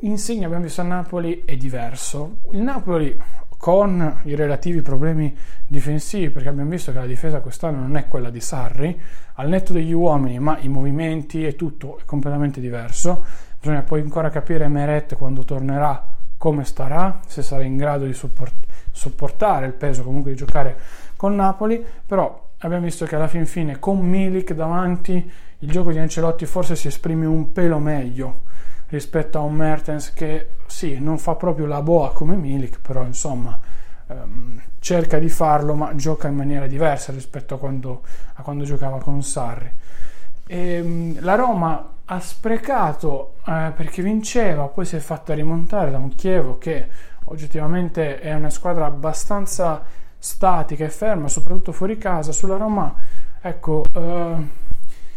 Insigne 0.00 0.44
abbiamo 0.44 0.62
visto 0.62 0.82
a 0.82 0.84
Napoli 0.84 1.42
è 1.44 1.56
diverso. 1.56 2.36
Il 2.52 2.60
Napoli 2.60 3.18
con 3.56 4.20
i 4.24 4.36
relativi 4.36 4.82
problemi 4.82 5.34
difensivi, 5.66 6.30
perché 6.30 6.48
abbiamo 6.48 6.70
visto 6.70 6.92
che 6.92 6.98
la 6.98 7.06
difesa 7.06 7.40
quest'anno 7.40 7.80
non 7.80 7.96
è 7.96 8.06
quella 8.06 8.30
di 8.30 8.40
Sarri, 8.40 9.00
al 9.34 9.48
netto 9.48 9.72
degli 9.72 9.92
uomini, 9.92 10.38
ma 10.38 10.58
i 10.60 10.68
movimenti 10.68 11.44
e 11.44 11.56
tutto 11.56 11.98
è 11.98 12.04
completamente 12.04 12.60
diverso. 12.60 13.24
Bisogna 13.58 13.82
poi 13.82 14.02
ancora 14.02 14.30
capire 14.30 14.68
Meret 14.68 15.16
quando 15.16 15.44
tornerà 15.44 16.06
come 16.36 16.64
starà, 16.64 17.20
se 17.26 17.42
sarà 17.42 17.62
in 17.62 17.76
grado 17.76 18.04
di 18.04 18.12
support- 18.12 18.73
sopportare 18.94 19.66
il 19.66 19.72
peso 19.72 20.02
comunque 20.04 20.30
di 20.30 20.36
giocare 20.36 20.76
con 21.16 21.34
Napoli, 21.34 21.84
però 22.06 22.50
abbiamo 22.58 22.84
visto 22.84 23.04
che 23.04 23.16
alla 23.16 23.28
fin 23.28 23.44
fine 23.44 23.78
con 23.78 23.98
Milik 23.98 24.52
davanti 24.52 25.30
il 25.58 25.70
gioco 25.70 25.90
di 25.90 25.98
Ancelotti 25.98 26.46
forse 26.46 26.76
si 26.76 26.86
esprime 26.86 27.26
un 27.26 27.52
pelo 27.52 27.78
meglio 27.78 28.42
rispetto 28.88 29.38
a 29.38 29.42
un 29.42 29.54
Mertens 29.54 30.12
che 30.12 30.48
sì, 30.66 30.98
non 31.00 31.18
fa 31.18 31.34
proprio 31.34 31.66
la 31.66 31.82
boa 31.82 32.12
come 32.12 32.36
Milik, 32.36 32.80
però 32.80 33.02
insomma 33.02 33.58
ehm, 34.06 34.62
cerca 34.78 35.18
di 35.18 35.28
farlo 35.28 35.74
ma 35.74 35.94
gioca 35.94 36.28
in 36.28 36.36
maniera 36.36 36.66
diversa 36.66 37.12
rispetto 37.12 37.54
a 37.54 37.58
quando, 37.58 38.02
a 38.34 38.42
quando 38.42 38.64
giocava 38.64 38.98
con 38.98 39.22
Sarri. 39.22 39.70
E, 40.46 40.72
ehm, 40.74 41.20
la 41.20 41.34
Roma 41.34 41.88
ha 42.06 42.20
sprecato 42.20 43.36
eh, 43.46 43.72
perché 43.74 44.02
vinceva, 44.02 44.64
poi 44.66 44.84
si 44.84 44.96
è 44.96 44.98
fatta 44.98 45.32
rimontare 45.34 45.90
da 45.90 45.98
un 45.98 46.14
Chievo 46.14 46.58
che 46.58 46.86
oggettivamente 47.24 48.20
è 48.20 48.34
una 48.34 48.50
squadra 48.50 48.86
abbastanza 48.86 49.82
statica 50.18 50.84
e 50.84 50.88
ferma, 50.88 51.28
soprattutto 51.28 51.72
fuori 51.72 51.98
casa. 51.98 52.32
Sulla 52.32 52.56
Roma, 52.56 52.94
ecco, 53.40 53.84
eh, 53.92 54.34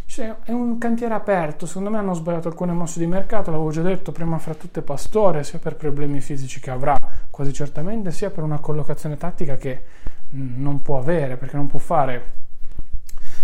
cioè, 0.06 0.36
è 0.42 0.52
un 0.52 0.78
cantiere 0.78 1.14
aperto, 1.14 1.66
secondo 1.66 1.90
me 1.90 1.98
hanno 1.98 2.14
sbagliato 2.14 2.48
alcune 2.48 2.72
mosse 2.72 2.98
di 2.98 3.06
mercato, 3.06 3.50
l'avevo 3.50 3.70
già 3.70 3.82
detto 3.82 4.10
prima 4.10 4.38
fra 4.38 4.54
tutte 4.54 4.82
Pastore, 4.82 5.44
sia 5.44 5.58
per 5.58 5.76
problemi 5.76 6.20
fisici 6.20 6.60
che 6.60 6.70
avrà 6.70 6.96
quasi 7.30 7.52
certamente, 7.52 8.10
sia 8.10 8.30
per 8.30 8.42
una 8.42 8.58
collocazione 8.58 9.16
tattica 9.16 9.56
che 9.56 9.82
non 10.30 10.82
può 10.82 10.98
avere, 10.98 11.36
perché 11.36 11.56
non 11.56 11.66
può 11.66 11.78
fare 11.78 12.36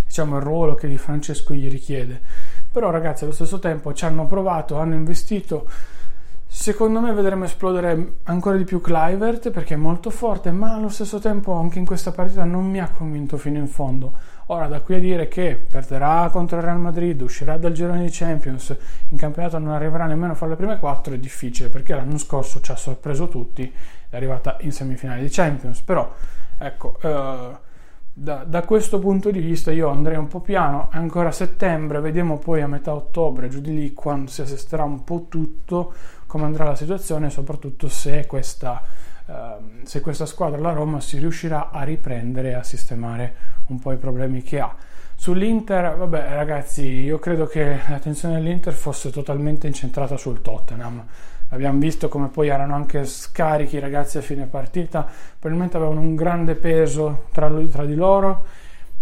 diciamo, 0.07 0.37
il 0.37 0.43
ruolo 0.43 0.75
che 0.75 0.89
Di 0.89 0.97
Francesco 0.97 1.55
gli 1.55 1.69
richiede. 1.69 2.21
Però 2.71 2.91
ragazzi 2.91 3.25
allo 3.25 3.33
stesso 3.33 3.59
tempo 3.59 3.93
ci 3.93 4.05
hanno 4.05 4.27
provato, 4.27 4.79
hanno 4.79 4.95
investito, 4.95 5.69
Secondo 6.57 7.01
me 7.01 7.13
vedremo 7.13 7.45
esplodere 7.45 8.19
ancora 8.23 8.57
di 8.57 8.63
più 8.63 8.81
Clivert 8.81 9.51
perché 9.51 9.75
è 9.75 9.77
molto 9.77 10.09
forte, 10.09 10.53
ma 10.53 10.73
allo 10.73 10.89
stesso 10.89 11.19
tempo 11.19 11.53
anche 11.53 11.81
in 11.81 11.85
questa 11.85 12.13
partita 12.13 12.45
non 12.45 12.71
mi 12.71 12.81
ha 12.81 12.89
convinto 12.89 13.37
fino 13.37 13.59
in 13.59 13.67
fondo. 13.67 14.13
Ora, 14.47 14.69
da 14.69 14.81
qui 14.81 14.95
a 14.95 15.01
dire 15.01 15.27
che 15.27 15.61
perderà 15.69 16.31
contro 16.31 16.57
il 16.57 16.63
Real 16.63 16.79
Madrid, 16.79 17.21
uscirà 17.21 17.59
dal 17.59 17.73
girone 17.73 18.05
di 18.05 18.11
Champions, 18.11 18.75
in 19.09 19.17
campionato 19.19 19.59
non 19.59 19.73
arriverà 19.73 20.07
nemmeno 20.07 20.33
a 20.33 20.37
fare 20.37 20.53
le 20.53 20.57
prime 20.57 20.79
quattro, 20.79 21.13
è 21.13 21.19
difficile 21.19 21.69
perché 21.69 21.93
l'anno 21.93 22.19
scorso 22.19 22.61
ci 22.61 22.71
ha 22.71 22.77
sorpreso 22.77 23.29
tutti, 23.29 23.71
è 24.09 24.17
arrivata 24.17 24.57
in 24.61 24.71
semifinale 24.71 25.23
di 25.23 25.29
Champions. 25.29 25.81
Però, 25.83 26.11
ecco, 26.57 26.97
eh, 27.03 27.57
da, 28.17 28.45
da, 28.45 28.63
questo 28.63 29.01
punto 29.01 29.33
di 29.33 29.41
vista 29.41 29.73
io 29.73 29.89
andrei 29.89 30.17
un 30.17 30.29
po' 30.29 30.41
piano, 30.41 30.89
ancora 30.93 31.33
settembre, 31.33 32.01
vediamo 32.01 32.39
poi 32.39 32.63
a 32.63 32.69
metà 32.69 32.95
ottobre, 32.95 33.49
giù 33.49 33.61
di 33.61 33.75
lì, 33.75 33.93
quando 33.93 34.31
si 34.31 34.41
assisterà 34.41 34.85
un 34.85 35.03
po' 35.03 35.27
tutto 35.29 35.93
come 36.35 36.47
andrà 36.47 36.65
la 36.65 36.75
situazione 36.75 37.31
soprattutto 37.31 37.89
se 37.89 38.27
questa, 38.27 38.83
uh, 39.27 39.33
se 39.85 40.01
questa 40.01 40.27
squadra, 40.27 40.59
la 40.59 40.73
Roma, 40.73 41.01
si 41.01 41.19
riuscirà 41.19 41.71
a 41.71 41.85
riprendere 41.85 42.49
e 42.49 42.55
a 42.55 42.65
sistemare 42.65 43.35
un 43.69 43.79
po' 43.79 43.93
i 43.93 43.97
problemi 43.99 44.43
che 44.43 44.59
ha. 44.59 44.75
Sull'Inter, 45.15 45.97
vabbè 45.97 46.31
ragazzi, 46.31 46.83
io 46.87 47.21
credo 47.21 47.47
che 47.47 47.79
l'attenzione 47.89 48.35
dell'Inter 48.35 48.73
fosse 48.73 49.13
totalmente 49.13 49.69
incentrata 49.69 50.17
sul 50.17 50.41
Tottenham. 50.43 51.07
Abbiamo 51.51 51.79
visto 51.79 52.09
come 52.09 52.27
poi 52.27 52.49
erano 52.49 52.75
anche 52.75 53.05
scarichi 53.05 53.77
i 53.77 53.79
ragazzi 53.79 54.19
a 54.19 54.21
fine 54.21 54.47
partita, 54.47 55.07
probabilmente 55.39 55.77
avevano 55.77 56.01
un 56.01 56.17
grande 56.17 56.57
peso 56.57 57.27
tra, 57.31 57.49
tra 57.71 57.85
di 57.85 57.95
loro 57.95 58.45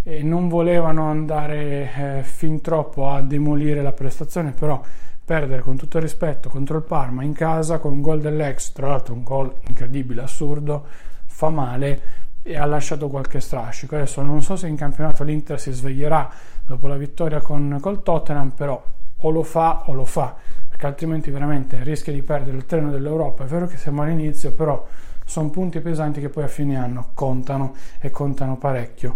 e 0.02 0.22
non 0.22 0.48
volevano 0.48 1.08
andare 1.08 1.92
eh, 1.96 2.22
fin 2.24 2.60
troppo 2.60 3.08
a 3.08 3.22
demolire 3.22 3.80
la 3.80 3.92
prestazione, 3.92 4.50
però 4.50 4.82
perdere 5.24 5.62
con 5.62 5.76
tutto 5.76 5.98
il 5.98 6.02
rispetto 6.02 6.48
contro 6.48 6.76
il 6.76 6.82
Parma 6.82 7.22
in 7.22 7.32
casa 7.32 7.78
con 7.78 7.92
un 7.92 8.00
gol 8.00 8.20
dell'ex, 8.20 8.72
tra 8.72 8.88
l'altro 8.88 9.14
un 9.14 9.22
gol 9.22 9.54
incredibile, 9.68 10.22
assurdo, 10.22 10.84
fa 11.26 11.48
male 11.48 12.00
e 12.42 12.56
ha 12.56 12.64
lasciato 12.64 13.08
qualche 13.08 13.40
strascico. 13.40 13.94
Adesso 13.94 14.22
non 14.22 14.42
so 14.42 14.56
se 14.56 14.66
in 14.66 14.76
campionato 14.76 15.22
l'Inter 15.22 15.60
si 15.60 15.70
sveglierà 15.70 16.28
dopo 16.66 16.88
la 16.88 16.96
vittoria 16.96 17.40
con 17.40 17.78
col 17.80 18.02
Tottenham, 18.02 18.50
però 18.50 18.82
o 19.24 19.30
lo 19.30 19.42
fa 19.44 19.84
o 19.86 19.92
lo 19.92 20.04
fa, 20.04 20.34
perché 20.68 20.86
altrimenti 20.86 21.30
veramente 21.30 21.82
rischia 21.84 22.12
di 22.12 22.22
perdere 22.22 22.56
il 22.56 22.66
treno 22.66 22.90
dell'Europa. 22.90 23.44
È 23.44 23.46
vero 23.46 23.66
che 23.66 23.76
siamo 23.76 24.02
all'inizio, 24.02 24.52
però 24.52 24.84
sono 25.24 25.50
punti 25.50 25.80
pesanti 25.80 26.20
che 26.20 26.28
poi 26.28 26.42
a 26.44 26.48
fine 26.48 26.76
anno 26.76 27.10
contano 27.14 27.74
e 28.00 28.10
contano 28.10 28.56
parecchio. 28.56 29.14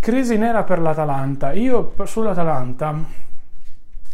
Crisi 0.00 0.36
nera 0.36 0.64
per 0.64 0.80
l'Atalanta. 0.80 1.52
Io 1.52 1.94
sull'Atalanta 2.04 3.22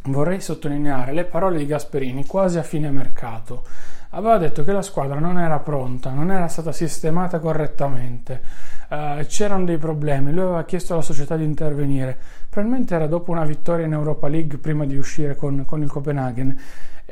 vorrei 0.04 0.40
sottolineare 0.40 1.12
le 1.12 1.24
parole 1.24 1.58
di 1.58 1.66
Gasperini 1.66 2.24
quasi 2.24 2.58
a 2.58 2.62
fine 2.62 2.90
mercato. 2.90 3.64
Aveva 4.10 4.38
detto 4.38 4.64
che 4.64 4.72
la 4.72 4.82
squadra 4.82 5.20
non 5.20 5.38
era 5.38 5.60
pronta, 5.60 6.10
non 6.10 6.32
era 6.32 6.48
stata 6.48 6.72
sistemata 6.72 7.38
correttamente, 7.38 8.42
uh, 8.88 9.24
c'erano 9.26 9.64
dei 9.64 9.78
problemi, 9.78 10.32
lui 10.32 10.42
aveva 10.42 10.64
chiesto 10.64 10.94
alla 10.94 11.02
società 11.02 11.36
di 11.36 11.44
intervenire, 11.44 12.18
probabilmente 12.48 12.94
era 12.94 13.06
dopo 13.06 13.30
una 13.30 13.44
vittoria 13.44 13.86
in 13.86 13.92
Europa 13.92 14.26
League 14.26 14.58
prima 14.58 14.84
di 14.84 14.96
uscire 14.96 15.36
con, 15.36 15.64
con 15.64 15.82
il 15.82 15.90
Copenaghen. 15.90 16.60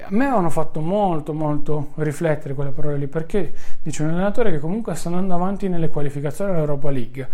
A 0.01 0.09
me 0.11 0.27
avevano 0.27 0.51
fatto 0.51 0.81
molto 0.81 1.33
molto 1.33 1.91
riflettere 1.97 2.55
quelle 2.55 2.71
parole 2.71 2.99
lì 2.99 3.09
perché 3.09 3.53
dice 3.83 4.05
un 4.05 4.11
allenatore 4.11 4.53
che 4.53 4.61
comunque 4.61 4.95
sta 4.95 5.09
andando 5.09 5.35
avanti 5.35 5.69
nelle 5.69 5.89
qualificazioni 5.89 6.53
dell'Europa 6.53 6.91
League 6.91 7.29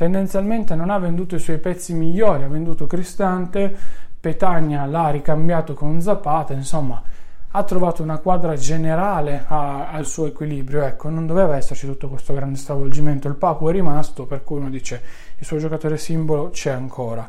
tendenzialmente 0.00 0.74
non 0.74 0.88
ha 0.88 0.98
venduto 0.98 1.34
i 1.34 1.38
suoi 1.38 1.58
pezzi 1.58 1.92
migliori, 1.92 2.42
ha 2.42 2.48
venduto 2.48 2.86
Cristante, 2.86 3.76
Petagna 4.20 4.84
l'ha 4.84 5.08
ricambiato 5.08 5.72
con 5.72 6.00
Zapata, 6.02 6.52
insomma 6.52 7.02
ha 7.52 7.64
trovato 7.64 8.02
una 8.02 8.18
quadra 8.18 8.54
generale 8.54 9.44
a, 9.46 9.88
al 9.88 10.06
suo 10.06 10.26
equilibrio, 10.26 10.82
ecco, 10.82 11.08
non 11.08 11.26
doveva 11.26 11.56
esserci 11.56 11.86
tutto 11.86 12.08
questo 12.08 12.32
grande 12.32 12.58
stravolgimento, 12.58 13.26
il 13.26 13.34
Papu 13.34 13.68
è 13.68 13.72
rimasto, 13.72 14.26
per 14.26 14.44
cui 14.44 14.58
uno 14.58 14.70
dice 14.70 15.02
il 15.36 15.44
suo 15.44 15.58
giocatore 15.58 15.96
simbolo 15.96 16.50
c'è 16.50 16.70
ancora. 16.70 17.28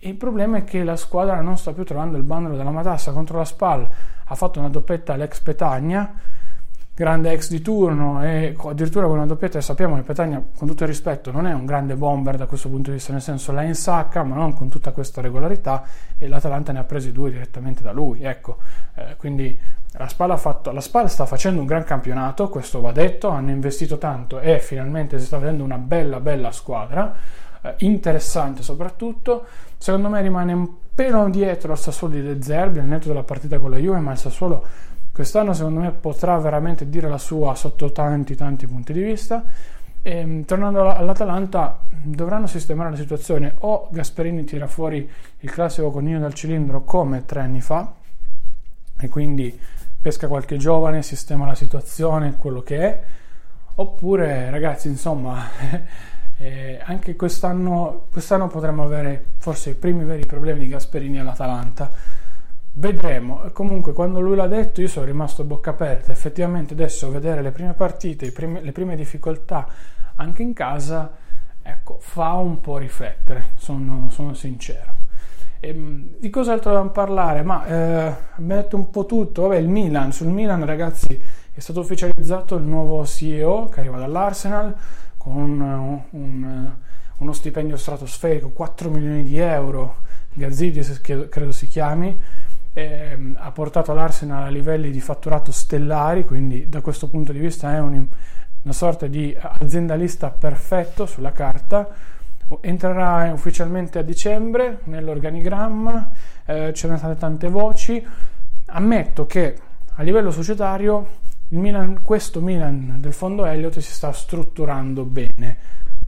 Il 0.00 0.14
problema 0.16 0.56
è 0.56 0.64
che 0.64 0.82
la 0.82 0.96
squadra 0.96 1.40
non 1.40 1.56
sta 1.56 1.72
più 1.72 1.84
trovando 1.84 2.16
il 2.16 2.24
bandolo 2.24 2.56
della 2.56 2.70
matassa 2.70 3.12
contro 3.12 3.38
la 3.38 3.44
SPAL, 3.44 3.88
ha 4.24 4.34
fatto 4.34 4.58
una 4.58 4.68
doppetta 4.68 5.12
all'ex 5.12 5.38
Petagna, 5.40 6.12
grande 6.94 7.32
ex 7.32 7.48
di 7.48 7.62
turno 7.62 8.22
e 8.22 8.54
addirittura 8.64 9.06
con 9.06 9.16
una 9.16 9.26
doppietta 9.26 9.60
sappiamo 9.62 9.96
che 9.96 10.02
Petagna 10.02 10.42
con 10.54 10.68
tutto 10.68 10.82
il 10.82 10.90
rispetto 10.90 11.30
non 11.30 11.46
è 11.46 11.54
un 11.54 11.64
grande 11.64 11.96
bomber 11.96 12.36
da 12.36 12.44
questo 12.44 12.68
punto 12.68 12.90
di 12.90 12.96
vista 12.96 13.12
nel 13.12 13.22
senso 13.22 13.50
la 13.52 13.62
insacca 13.62 14.22
ma 14.22 14.34
non 14.34 14.52
con 14.52 14.68
tutta 14.68 14.92
questa 14.92 15.22
regolarità 15.22 15.84
e 16.18 16.28
l'Atalanta 16.28 16.70
ne 16.72 16.80
ha 16.80 16.84
presi 16.84 17.10
due 17.10 17.30
direttamente 17.30 17.82
da 17.82 17.92
lui 17.92 18.22
ecco. 18.22 18.58
Eh, 18.94 19.16
quindi 19.16 19.58
la 19.92 20.06
Spal, 20.06 20.38
fatto, 20.38 20.70
la 20.70 20.80
Spal 20.80 21.08
sta 21.08 21.24
facendo 21.24 21.60
un 21.60 21.66
gran 21.66 21.84
campionato 21.84 22.50
questo 22.50 22.82
va 22.82 22.92
detto 22.92 23.28
hanno 23.28 23.50
investito 23.50 23.96
tanto 23.96 24.38
e 24.40 24.58
finalmente 24.58 25.18
si 25.18 25.24
sta 25.24 25.38
vedendo 25.38 25.64
una 25.64 25.78
bella 25.78 26.20
bella 26.20 26.52
squadra 26.52 27.14
eh, 27.62 27.74
interessante 27.78 28.62
soprattutto. 28.62 29.46
Secondo 29.78 30.08
me 30.08 30.20
rimane 30.20 30.52
un 30.52 30.68
pelo 30.94 31.28
dietro 31.30 31.72
al 31.72 31.78
Sassuolo 31.78 32.14
di 32.14 32.22
De 32.22 32.42
Zerbi 32.42 32.80
al 32.80 32.86
netto 32.86 33.08
della 33.08 33.22
partita 33.22 33.58
con 33.58 33.70
la 33.70 33.78
Juve 33.78 33.98
ma 33.98 34.12
il 34.12 34.18
Sassuolo 34.18 34.90
Quest'anno 35.12 35.52
secondo 35.52 35.80
me 35.80 35.90
potrà 35.90 36.38
veramente 36.38 36.88
dire 36.88 37.06
la 37.06 37.18
sua 37.18 37.54
sotto 37.54 37.92
tanti 37.92 38.34
tanti 38.34 38.66
punti 38.66 38.94
di 38.94 39.02
vista. 39.02 39.44
E, 40.00 40.16
ehm, 40.16 40.44
tornando 40.46 40.90
all'Atalanta, 40.90 41.80
dovranno 42.02 42.46
sistemare 42.46 42.90
la 42.90 42.96
situazione. 42.96 43.56
O 43.58 43.88
Gasperini 43.90 44.44
tira 44.44 44.66
fuori 44.66 45.08
il 45.40 45.50
classico 45.50 45.90
coniglio 45.90 46.18
dal 46.18 46.32
cilindro 46.32 46.82
come 46.84 47.26
tre 47.26 47.40
anni 47.40 47.60
fa, 47.60 47.92
e 48.98 49.08
quindi 49.10 49.58
pesca 50.00 50.28
qualche 50.28 50.56
giovane, 50.56 51.02
sistema 51.02 51.44
la 51.44 51.54
situazione, 51.54 52.36
quello 52.38 52.62
che 52.62 52.78
è, 52.78 53.02
oppure 53.74 54.48
ragazzi, 54.48 54.88
insomma, 54.88 55.44
eh, 56.38 56.80
anche 56.82 57.16
quest'anno, 57.16 58.06
quest'anno 58.10 58.48
potremmo 58.48 58.82
avere 58.82 59.24
forse 59.36 59.70
i 59.70 59.74
primi 59.74 60.04
veri 60.04 60.24
problemi 60.24 60.60
di 60.60 60.68
Gasperini 60.68 61.20
all'Atalanta 61.20 61.90
Vedremo, 62.74 63.50
comunque 63.52 63.92
quando 63.92 64.18
lui 64.20 64.34
l'ha 64.34 64.46
detto 64.46 64.80
io 64.80 64.88
sono 64.88 65.04
rimasto 65.04 65.42
a 65.42 65.44
bocca 65.44 65.70
aperta, 65.70 66.10
effettivamente 66.10 66.72
adesso 66.72 67.10
vedere 67.10 67.42
le 67.42 67.50
prime 67.50 67.74
partite, 67.74 68.32
prime, 68.32 68.62
le 68.62 68.72
prime 68.72 68.96
difficoltà 68.96 69.68
anche 70.14 70.42
in 70.42 70.54
casa, 70.54 71.12
ecco, 71.60 71.98
fa 72.00 72.32
un 72.32 72.62
po' 72.62 72.78
riflettere, 72.78 73.50
sono, 73.56 74.08
sono 74.10 74.32
sincero. 74.32 75.00
E, 75.60 75.68
ehm, 75.68 76.14
di 76.18 76.30
cos'altro 76.30 76.70
dobbiamo 76.70 76.92
parlare? 76.92 77.42
Ma 77.42 77.66
eh, 77.66 78.14
abbiamo 78.36 78.62
detto 78.62 78.76
un 78.76 78.88
po' 78.88 79.04
tutto, 79.04 79.42
vabbè 79.42 79.56
il 79.56 79.68
Milan, 79.68 80.10
sul 80.10 80.28
Milan 80.28 80.64
ragazzi 80.64 81.20
è 81.52 81.60
stato 81.60 81.80
ufficializzato 81.80 82.56
il 82.56 82.64
nuovo 82.64 83.04
CEO 83.04 83.68
che 83.68 83.80
arriva 83.80 83.98
dall'Arsenal 83.98 84.74
con 85.18 85.36
un, 85.36 86.00
un, 86.10 86.72
uno 87.18 87.32
stipendio 87.32 87.76
stratosferico, 87.76 88.48
4 88.48 88.88
milioni 88.88 89.24
di 89.24 89.36
euro, 89.36 89.96
Gazzidis 90.34 91.00
credo 91.00 91.52
si 91.52 91.68
chiami, 91.68 92.18
eh, 92.72 93.32
ha 93.36 93.50
portato 93.50 93.92
l'Arsenal 93.92 94.44
a 94.44 94.48
livelli 94.48 94.90
di 94.90 95.00
fatturato 95.00 95.52
stellari, 95.52 96.24
quindi 96.24 96.68
da 96.68 96.80
questo 96.80 97.08
punto 97.08 97.32
di 97.32 97.38
vista 97.38 97.74
è 97.74 97.80
un, 97.80 98.06
una 98.62 98.72
sorta 98.72 99.06
di 99.06 99.36
aziendalista 99.38 100.30
perfetto 100.30 101.06
sulla 101.06 101.32
carta. 101.32 101.88
Entrerà 102.60 103.32
ufficialmente 103.32 103.98
a 103.98 104.02
dicembre 104.02 104.80
nell'organigramma, 104.84 106.10
eh, 106.44 106.72
ce 106.74 106.88
ne 106.88 106.96
state 106.96 107.16
tante 107.16 107.48
voci. 107.48 108.06
Ammetto 108.66 109.26
che 109.26 109.58
a 109.94 110.02
livello 110.02 110.30
societario 110.30 111.20
Milan, 111.48 112.00
questo 112.02 112.40
Milan 112.40 112.96
del 112.98 113.12
fondo 113.12 113.44
Elliott 113.44 113.78
si 113.78 113.92
sta 113.92 114.12
strutturando 114.12 115.04
bene. 115.04 115.56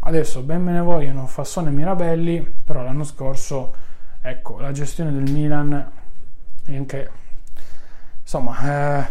Adesso 0.01 0.43
ben 0.43 0.63
me 0.63 0.73
ne 0.73 0.81
vogliono 0.81 1.27
Fassone 1.27 1.71
e 1.71 1.73
Mirabelli, 1.73 2.55
però 2.65 2.83
l'anno 2.83 3.05
scorso 3.05 3.75
ecco, 4.21 4.59
la 4.61 4.73
gestione 4.73 5.13
del 5.13 5.31
Milan 5.31 5.91
e 6.67 6.77
anche 6.77 7.11
insomma 8.21 9.03
eh, 9.03 9.07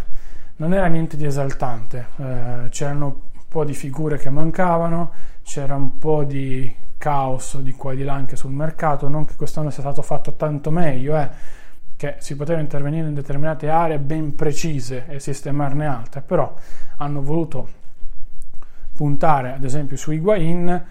non 0.58 0.74
era 0.74 0.88
niente 0.88 1.18
di 1.18 1.26
esaltante. 1.26 2.08
Eh, 2.18 2.70
c'erano 2.70 3.06
un 3.34 3.42
po' 3.48 3.64
di 3.66 3.74
figure 3.74 4.18
che 4.18 4.30
mancavano 4.30 5.12
c'era 5.44 5.76
un 5.76 5.98
po' 5.98 6.24
di 6.24 6.74
caos 6.98 7.60
di 7.60 7.74
qua 7.74 7.92
e 7.92 7.96
di 7.98 8.04
là 8.04 8.14
anche 8.14 8.36
sul 8.36 8.52
mercato. 8.52 9.08
Non 9.08 9.26
che 9.26 9.36
quest'anno 9.36 9.70
sia 9.70 9.84
stato 9.84 10.02
fatto 10.02 10.34
tanto 10.34 10.72
meglio 10.72 11.18
eh, 11.18 11.30
che 11.96 12.16
si 12.20 12.36
poteva 12.36 12.60
intervenire 12.60 13.08
in 13.08 13.14
determinate 13.14 13.70
aree 13.70 14.00
ben 14.00 14.36
precise 14.36 15.06
e 15.08 15.20
sistemarne 15.20 15.86
altre 15.86 16.22
però 16.22 16.54
hanno 16.98 17.22
voluto 17.22 17.82
puntare 18.96 19.54
ad 19.54 19.64
esempio 19.64 19.96
su 19.96 20.12
Higuain 20.12 20.86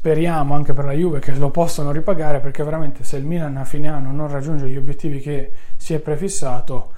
speriamo 0.00 0.54
anche 0.54 0.72
per 0.72 0.86
la 0.86 0.92
Juve 0.92 1.18
che 1.18 1.34
lo 1.34 1.50
possano 1.50 1.92
ripagare 1.92 2.40
perché 2.40 2.64
veramente 2.64 3.04
se 3.04 3.18
il 3.18 3.26
Milan 3.26 3.58
a 3.58 3.66
fine 3.66 3.88
anno 3.88 4.10
non 4.10 4.30
raggiunge 4.30 4.66
gli 4.66 4.78
obiettivi 4.78 5.20
che 5.20 5.52
si 5.76 5.92
è 5.92 5.98
prefissato 5.98 6.92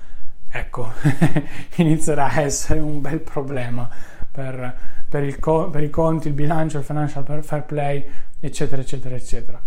ecco 0.49 0.93
inizierà 1.79 2.29
a 2.29 2.43
essere 2.43 2.79
un 2.79 3.01
bel 3.01 3.19
problema 3.19 3.89
per, 4.31 4.77
per, 5.09 5.25
il, 5.25 5.37
per 5.37 5.83
i 5.83 5.91
conti, 5.91 6.29
il 6.29 6.35
bilancio, 6.35 6.79
il 6.79 6.85
financial 6.85 7.43
fair 7.43 7.65
play 7.65 8.09
eccetera 8.39 8.81
eccetera 8.81 9.17
eccetera. 9.17 9.61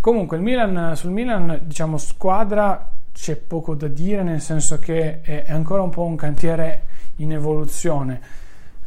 Comunque 0.00 0.36
il 0.36 0.42
Milan, 0.42 0.96
sul 0.96 1.12
Milan 1.12 1.60
diciamo 1.62 1.96
squadra 1.98 2.90
c'è 3.12 3.36
poco 3.36 3.76
da 3.76 3.86
dire 3.86 4.24
nel 4.24 4.40
senso 4.40 4.80
che 4.80 5.20
è 5.20 5.44
ancora 5.46 5.82
un 5.82 5.90
po' 5.90 6.02
un 6.02 6.16
cantiere 6.16 6.82
in 7.16 7.32
evoluzione 7.32 8.20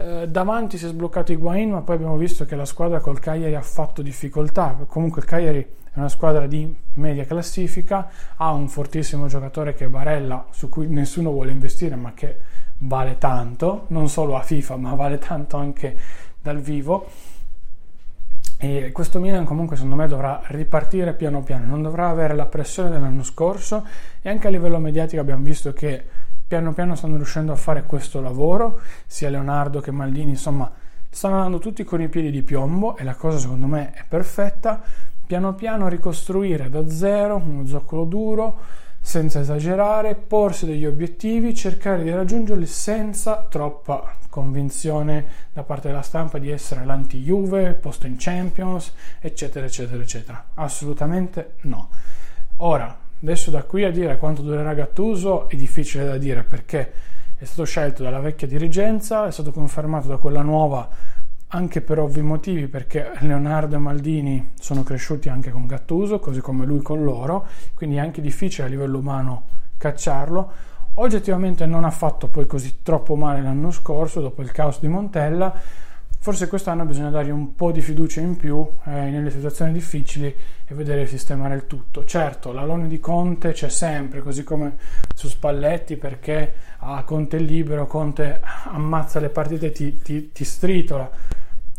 eh, 0.01 0.29
davanti 0.29 0.77
si 0.77 0.85
è 0.85 0.87
sbloccato 0.87 1.33
Higuain, 1.33 1.71
ma 1.71 1.81
poi 1.81 1.95
abbiamo 1.95 2.15
visto 2.15 2.45
che 2.45 2.55
la 2.55 2.63
squadra 2.63 3.01
col 3.01 3.19
Cagliari 3.19 3.55
ha 3.55 3.61
fatto 3.61 4.01
difficoltà. 4.01 4.77
Comunque 4.87 5.19
il 5.19 5.27
Cagliari 5.27 5.59
è 5.59 5.97
una 5.97 6.07
squadra 6.07 6.47
di 6.47 6.73
media 6.93 7.25
classifica, 7.25 8.09
ha 8.37 8.51
un 8.53 8.69
fortissimo 8.69 9.27
giocatore 9.27 9.73
che 9.73 9.85
è 9.85 9.87
Barella, 9.89 10.45
su 10.51 10.69
cui 10.69 10.87
nessuno 10.87 11.31
vuole 11.31 11.51
investire, 11.51 11.97
ma 11.97 12.13
che 12.13 12.37
vale 12.77 13.17
tanto, 13.17 13.85
non 13.87 14.07
solo 14.07 14.37
a 14.37 14.41
FIFA, 14.41 14.77
ma 14.77 14.95
vale 14.95 15.17
tanto 15.17 15.57
anche 15.57 15.97
dal 16.41 16.61
vivo. 16.61 17.07
E 18.57 18.91
questo 18.93 19.19
Milan 19.19 19.43
comunque 19.43 19.75
secondo 19.75 19.97
me 19.97 20.07
dovrà 20.07 20.41
ripartire 20.47 21.13
piano 21.13 21.43
piano, 21.43 21.65
non 21.65 21.81
dovrà 21.81 22.07
avere 22.07 22.35
la 22.35 22.45
pressione 22.45 22.89
dell'anno 22.89 23.23
scorso 23.23 23.85
e 24.21 24.29
anche 24.29 24.47
a 24.47 24.49
livello 24.49 24.79
mediatico 24.79 25.21
abbiamo 25.21 25.43
visto 25.43 25.73
che 25.73 26.03
piano 26.49 26.73
piano 26.73 26.95
stanno 26.95 27.15
riuscendo 27.15 27.51
a 27.51 27.55
fare 27.55 27.83
questo 27.83 28.21
lavoro, 28.21 28.79
sia 29.05 29.29
Leonardo 29.29 29.81
che 29.81 29.91
Maldini, 29.91 30.31
insomma, 30.31 30.69
stanno 31.07 31.35
andando 31.35 31.59
tutti 31.59 31.83
con 31.83 32.01
i 32.01 32.09
piedi 32.09 32.31
di 32.31 32.41
piombo 32.41 32.97
e 32.97 33.03
la 33.03 33.13
cosa 33.13 33.37
secondo 33.37 33.67
me 33.67 33.91
è 33.91 34.03
perfetta. 34.07 34.81
Piano 35.27 35.53
piano 35.53 35.87
ricostruire 35.87 36.67
da 36.71 36.89
zero 36.89 37.35
uno 37.35 37.67
zoccolo 37.67 38.03
duro, 38.03 38.57
senza 38.99 39.41
esagerare, 39.41 40.15
porsi 40.15 40.65
degli 40.65 40.87
obiettivi, 40.87 41.53
cercare 41.53 42.01
di 42.01 42.09
raggiungerli 42.09 42.65
senza 42.65 43.45
troppa 43.47 44.15
convinzione 44.27 45.25
da 45.53 45.61
parte 45.61 45.89
della 45.89 46.01
stampa 46.01 46.39
di 46.39 46.49
essere 46.49 46.83
l'anti-Juve, 46.83 47.73
posto 47.73 48.07
in 48.07 48.15
Champions, 48.17 48.91
eccetera, 49.19 49.67
eccetera, 49.67 50.01
eccetera. 50.01 50.45
Assolutamente 50.55 51.57
no. 51.61 51.89
Ora, 52.57 53.07
Adesso 53.21 53.51
da 53.51 53.63
qui 53.63 53.83
a 53.83 53.91
dire 53.91 54.17
quanto 54.17 54.41
durerà 54.41 54.73
Gattuso 54.73 55.49
è 55.49 55.55
difficile 55.55 56.05
da 56.05 56.17
dire 56.17 56.43
perché 56.43 56.91
è 57.37 57.43
stato 57.43 57.65
scelto 57.65 58.01
dalla 58.01 58.19
vecchia 58.19 58.47
dirigenza, 58.47 59.27
è 59.27 59.31
stato 59.31 59.51
confermato 59.51 60.07
da 60.07 60.17
quella 60.17 60.41
nuova 60.41 60.87
anche 61.51 61.81
per 61.81 61.99
ovvi 61.99 62.21
motivi 62.21 62.67
perché 62.67 63.11
Leonardo 63.19 63.75
e 63.75 63.79
Maldini 63.79 64.51
sono 64.59 64.83
cresciuti 64.83 65.29
anche 65.29 65.49
con 65.51 65.65
Gattuso, 65.65 66.19
così 66.19 66.41
come 66.41 66.65
lui 66.65 66.81
con 66.81 67.03
loro, 67.03 67.47
quindi 67.73 67.95
è 67.95 67.99
anche 67.99 68.21
difficile 68.21 68.67
a 68.67 68.69
livello 68.69 68.99
umano 68.99 69.43
cacciarlo. 69.77 70.51
Oggettivamente 70.95 71.65
non 71.65 71.85
ha 71.85 71.91
fatto 71.91 72.27
poi 72.27 72.45
così 72.45 72.79
troppo 72.83 73.15
male 73.15 73.41
l'anno 73.41 73.71
scorso 73.71 74.21
dopo 74.21 74.41
il 74.41 74.51
caos 74.51 74.79
di 74.79 74.87
Montella 74.87 75.53
Forse 76.21 76.49
quest'anno 76.49 76.83
bisogna 76.83 77.09
dargli 77.09 77.29
un 77.29 77.55
po' 77.55 77.71
di 77.71 77.79
fiducia 77.79 78.19
in 78.19 78.35
più 78.35 78.67
eh, 78.83 78.89
nelle 78.89 79.31
situazioni 79.31 79.71
difficili 79.71 80.35
e 80.65 80.75
vedere 80.75 81.07
sistemare 81.07 81.55
il 81.55 81.65
tutto. 81.65 82.03
Certo, 82.03 82.51
l'alone 82.51 82.89
di 82.89 82.99
Conte 82.99 83.53
c'è 83.53 83.69
sempre, 83.69 84.19
così 84.19 84.43
come 84.43 84.75
su 85.15 85.29
Spalletti, 85.29 85.95
perché 85.95 86.53
a 86.79 87.01
Conte 87.05 87.37
è 87.37 87.39
libero, 87.39 87.87
Conte 87.87 88.41
ammazza 88.65 89.21
le 89.21 89.29
partite 89.29 89.71
ti, 89.71 90.01
ti, 90.01 90.33
ti 90.33 90.43
stritola. 90.43 91.09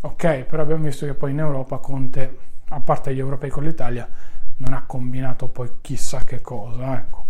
Ok, 0.00 0.44
però 0.44 0.62
abbiamo 0.62 0.84
visto 0.84 1.04
che 1.04 1.12
poi 1.12 1.32
in 1.32 1.40
Europa 1.40 1.76
Conte, 1.76 2.38
a 2.68 2.80
parte 2.80 3.14
gli 3.14 3.18
europei 3.18 3.50
con 3.50 3.64
l'Italia, 3.64 4.08
non 4.56 4.72
ha 4.72 4.84
combinato 4.86 5.48
poi 5.48 5.70
chissà 5.82 6.24
che 6.24 6.40
cosa. 6.40 6.96
Ecco. 6.96 7.26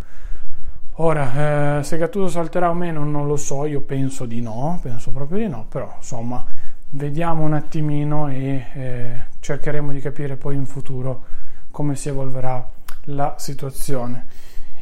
Ora, 1.03 1.79
eh, 1.79 1.83
se 1.83 1.97
Gattuso 1.97 2.29
salterà 2.29 2.71
o 2.71 2.75
meno 2.75 3.05
non 3.05 3.27
lo 3.27 3.37
so, 3.37 3.67
io 3.67 3.81
penso 3.81 4.27
di 4.27 4.41
no, 4.41 4.79
penso 4.81 5.11
proprio 5.11 5.39
di 5.39 5.49
no, 5.49 5.67
però 5.69 5.93
insomma 5.97 6.45
vediamo 6.91 7.43
un 7.45 7.55
attimino 7.55 8.29
e 8.29 8.67
eh, 8.75 9.25
cercheremo 9.39 9.93
di 9.93 10.01
capire 10.01 10.37
poi 10.37 10.57
in 10.57 10.67
futuro 10.67 11.25
come 11.71 11.95
si 11.97 12.09
evolverà 12.09 12.69
la 13.05 13.35
situazione. 13.39 14.27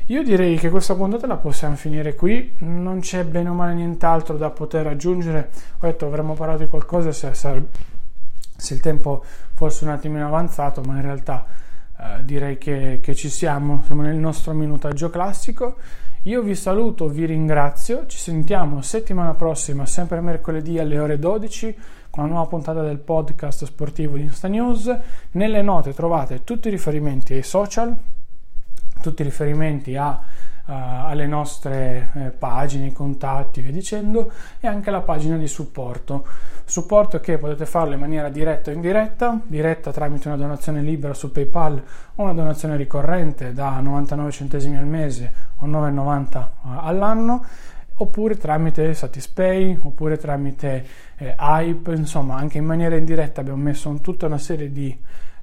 Io 0.07 0.23
direi 0.23 0.57
che 0.57 0.71
questa 0.71 0.95
puntata 0.95 1.27
la 1.27 1.37
possiamo 1.37 1.77
finire 1.77 2.15
qui, 2.15 2.55
non 2.61 3.01
c'è 3.01 3.25
bene 3.25 3.51
o 3.51 3.53
male 3.53 3.75
nient'altro 3.75 4.39
da 4.39 4.49
poter 4.49 4.87
aggiungere. 4.87 5.51
Ho 5.81 5.87
detto 5.87 6.07
avremmo 6.07 6.33
parlato 6.33 6.63
di 6.63 6.69
qualcosa 6.71 7.13
se, 7.13 7.35
se 7.35 8.75
il 8.75 8.81
tempo 8.81 9.23
fosse 9.53 9.85
un 9.85 9.91
attimino 9.91 10.27
avanzato, 10.27 10.81
ma 10.81 10.95
in 10.95 11.03
realtà 11.03 11.45
eh, 11.99 12.25
direi 12.25 12.57
che, 12.57 13.01
che 13.03 13.15
ci 13.15 13.29
siamo, 13.29 13.83
siamo 13.85 14.01
nel 14.01 14.17
nostro 14.17 14.55
minutaggio 14.55 15.11
classico. 15.11 15.77
Io 16.23 16.41
vi 16.41 16.55
saluto, 16.55 17.09
vi 17.09 17.27
ringrazio, 17.27 18.07
ci 18.07 18.17
sentiamo 18.19 18.81
settimana 18.81 19.35
prossima, 19.35 19.85
sempre 19.85 20.21
mercoledì 20.23 20.79
alle 20.79 20.99
ore 20.99 21.19
12 21.19 21.77
con 22.11 22.25
una 22.25 22.33
nuova 22.35 22.49
puntata 22.49 22.83
del 22.83 22.99
podcast 22.99 23.65
sportivo 23.65 24.17
di 24.17 24.23
Insta 24.23 24.49
News. 24.49 24.95
Nelle 25.33 25.63
note 25.63 25.93
trovate 25.93 26.45
tutti 26.45 26.69
i 26.69 26.71
riferimenti 26.71 27.35
ai 27.35 27.43
social, 27.43 27.95
tutti 29.01 29.23
i 29.23 29.25
riferimenti 29.25 29.97
a, 29.97 30.11
uh, 30.11 30.73
alle 30.73 31.27
nostre 31.27 32.11
eh, 32.15 32.31
pagine, 32.31 32.93
contatti, 32.93 33.61
via 33.61 33.73
dicendo, 33.73 34.31
e 34.61 34.67
anche 34.67 34.91
la 34.91 35.01
pagina 35.01 35.37
di 35.37 35.47
supporto. 35.47 36.27
Supporto 36.65 37.21
che 37.21 37.39
potete 37.39 37.65
farlo 37.65 37.95
in 37.95 38.01
maniera 38.01 38.29
diretta 38.29 38.71
o 38.71 38.75
indiretta, 38.75 39.41
diretta 39.47 39.91
tramite 39.91 40.29
una 40.29 40.37
donazione 40.37 40.83
libera 40.83 41.15
su 41.15 41.33
PayPal 41.33 41.83
o 42.17 42.23
una 42.23 42.35
donazione 42.35 42.77
ricorrente 42.77 43.55
da 43.55 43.81
99 43.81 44.31
centesimi 44.31 44.77
al 44.77 44.85
mese 44.85 45.33
o 45.61 45.67
9,90 45.67 46.47
all'anno 46.81 47.45
oppure 47.99 48.37
tramite 48.37 48.95
Satispay, 48.95 49.79
oppure 49.83 50.17
tramite 50.17 50.87
eh, 51.17 51.35
Hype, 51.39 51.93
insomma 51.93 52.37
anche 52.37 52.59
in 52.59 52.65
maniera 52.65 52.97
indiretta 52.97 53.41
abbiamo 53.41 53.63
messo 53.63 53.93
tutta 54.01 54.27
una 54.27 54.39
serie 54.39 54.71
di, 54.71 54.97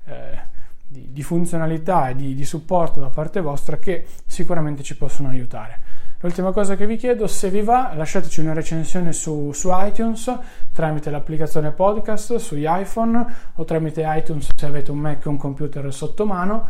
eh, 0.05 0.39
di, 0.87 1.11
di 1.11 1.23
funzionalità 1.23 2.09
e 2.09 2.15
di, 2.15 2.35
di 2.35 2.45
supporto 2.45 2.99
da 2.99 3.09
parte 3.09 3.41
vostra 3.41 3.77
che 3.77 4.05
sicuramente 4.25 4.83
ci 4.83 4.95
possono 4.95 5.29
aiutare. 5.29 5.95
L'ultima 6.25 6.51
cosa 6.51 6.75
che 6.75 6.87
vi 6.87 6.95
chiedo, 6.95 7.27
se 7.27 7.49
vi 7.49 7.61
va, 7.61 7.93
lasciateci 7.93 8.39
una 8.39 8.53
recensione 8.53 9.13
su, 9.13 9.51
su, 9.51 9.69
iTunes 9.71 10.33
tramite 10.71 11.11
l'applicazione 11.11 11.71
podcast 11.71 12.37
sugli 12.37 12.65
iPhone 12.67 13.25
o 13.53 13.63
tramite 13.63 14.03
iTunes 14.07 14.47
se 14.55 14.65
avete 14.65 14.89
un 14.89 14.97
Mac 14.97 15.25
o 15.25 15.29
un 15.29 15.37
computer 15.37 15.93
sotto 15.93 16.25
mano 16.25 16.67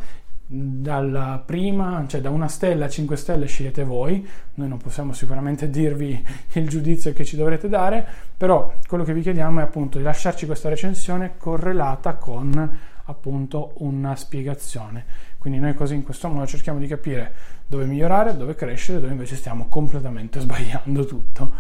dalla 0.48 1.41
prima, 1.43 2.06
cioè 2.08 2.22
da 2.22 2.30
una 2.30 2.48
stella 2.48 2.86
a 2.86 2.89
5 2.89 3.16
stelle 3.16 3.48
scegliete 3.48 3.84
voi, 3.84 4.28
noi 4.56 4.68
non 4.68 4.78
possiamo 4.78 5.12
sicuramente 5.14 5.70
dirvi 5.70 6.24
il 6.54 6.70
giudizio 6.70 7.14
che 7.14 7.26
ci 7.26 7.36
dovrete 7.36 7.68
dare, 7.68 8.06
però 8.38 8.74
quello 8.88 9.04
che 9.04 9.14
vi 9.14 9.22
chiediamo 9.22 9.60
è 9.60 9.64
appunto 9.64 9.98
di 9.98 10.04
lasciarci 10.04 10.46
questa 10.46 10.70
recensione 10.70 11.34
correlata 11.38 12.16
con 12.16 12.80
appunto 13.06 13.74
una 13.78 14.16
spiegazione. 14.16 15.06
Quindi 15.38 15.60
noi 15.60 15.74
così 15.74 15.96
in 15.96 16.04
questo 16.04 16.28
modo 16.28 16.46
cerchiamo 16.48 16.80
di 16.80 16.88
capire 16.88 17.34
dove 17.68 17.86
migliorare, 17.86 18.36
dove 18.36 18.56
crescere, 18.56 19.00
dove 19.00 19.12
invece 19.12 19.36
stiamo 19.36 19.68
completamente 19.68 20.39
sbagliando 20.41 21.06
tutto. 21.06 21.54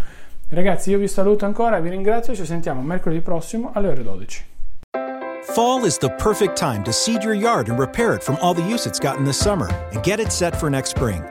Ragazzi, 0.49 0.91
io 0.91 0.99
vi 0.99 1.07
saluto 1.07 1.45
ancora, 1.45 1.79
vi 1.79 1.89
ringrazio 1.89 2.35
ci 2.35 2.45
sentiamo 2.45 2.81
mercoledì 2.81 3.21
prossimo 3.21 3.71
alle 3.73 3.87
ore 3.87 4.03
12. 4.03 4.45
Fall 5.53 5.85
is 5.85 5.99
the 5.99 6.09
perfect 6.09 6.57
time 6.57 6.83
to 6.83 6.91
seed 6.91 7.23
your 7.23 7.35
yard 7.35 7.69
and 7.69 7.77
repair 7.77 8.15
it 8.15 8.23
from 8.23 8.35
all 8.37 8.55
the 8.55 8.67
use 8.67 8.87
it's 8.87 8.99
gotten 8.99 9.23
this 9.23 9.37
summer 9.37 9.69
and 9.93 10.03
get 10.03 10.19
it 10.19 10.31
set 10.31 10.59
for 10.59 10.71
next 10.71 10.89
spring. 10.89 11.23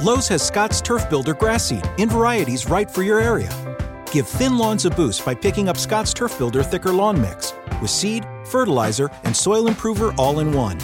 Lowe's 0.00 0.28
has 0.28 0.46
Scott's 0.46 0.80
Turf 0.80 1.10
Builder 1.10 1.34
grass 1.34 1.66
seed 1.66 1.82
in 1.98 2.08
varieties 2.08 2.70
right 2.70 2.88
for 2.88 3.02
your 3.02 3.18
area. 3.18 3.50
Give 4.12 4.26
thin 4.26 4.56
lawns 4.56 4.84
a 4.84 4.90
boost 4.90 5.24
by 5.24 5.34
picking 5.34 5.68
up 5.68 5.76
Scott's 5.76 6.14
Turf 6.14 6.38
Builder 6.38 6.62
Thicker 6.62 6.92
Lawn 6.92 7.20
Mix 7.20 7.54
with 7.82 7.90
seed, 7.90 8.24
fertilizer, 8.44 9.10
and 9.24 9.36
soil 9.36 9.66
improver 9.66 10.14
all 10.16 10.38
in 10.38 10.52
one. 10.52 10.78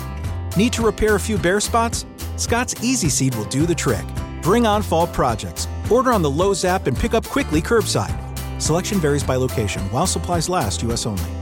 Need 0.57 0.73
to 0.73 0.83
repair 0.83 1.15
a 1.15 1.21
few 1.21 1.39
bare 1.39 1.61
spots? 1.61 2.05
Scott's 2.37 2.75
Easy 2.83 3.09
Seed 3.09 3.35
will 3.37 3.45
do 3.45 3.65
the 3.65 3.75
trick. 3.75 4.05
Bring 4.43 4.67
on 4.67 4.83
fall 4.83 5.07
projects. 5.07 5.69
Order 5.89 6.13
on 6.13 6.21
the 6.21 6.31
Lowe's 6.31 6.65
app 6.65 6.89
and 6.89 6.97
pick 6.97 7.15
up 7.15 7.25
quickly 7.25 7.63
curbside. 7.63 8.19
Selection 8.61 8.99
varies 8.99 9.23
by 9.23 9.37
location 9.37 9.83
while 9.93 10.07
supplies 10.07 10.49
last, 10.49 10.83
U.S. 10.83 11.07
only. 11.07 11.42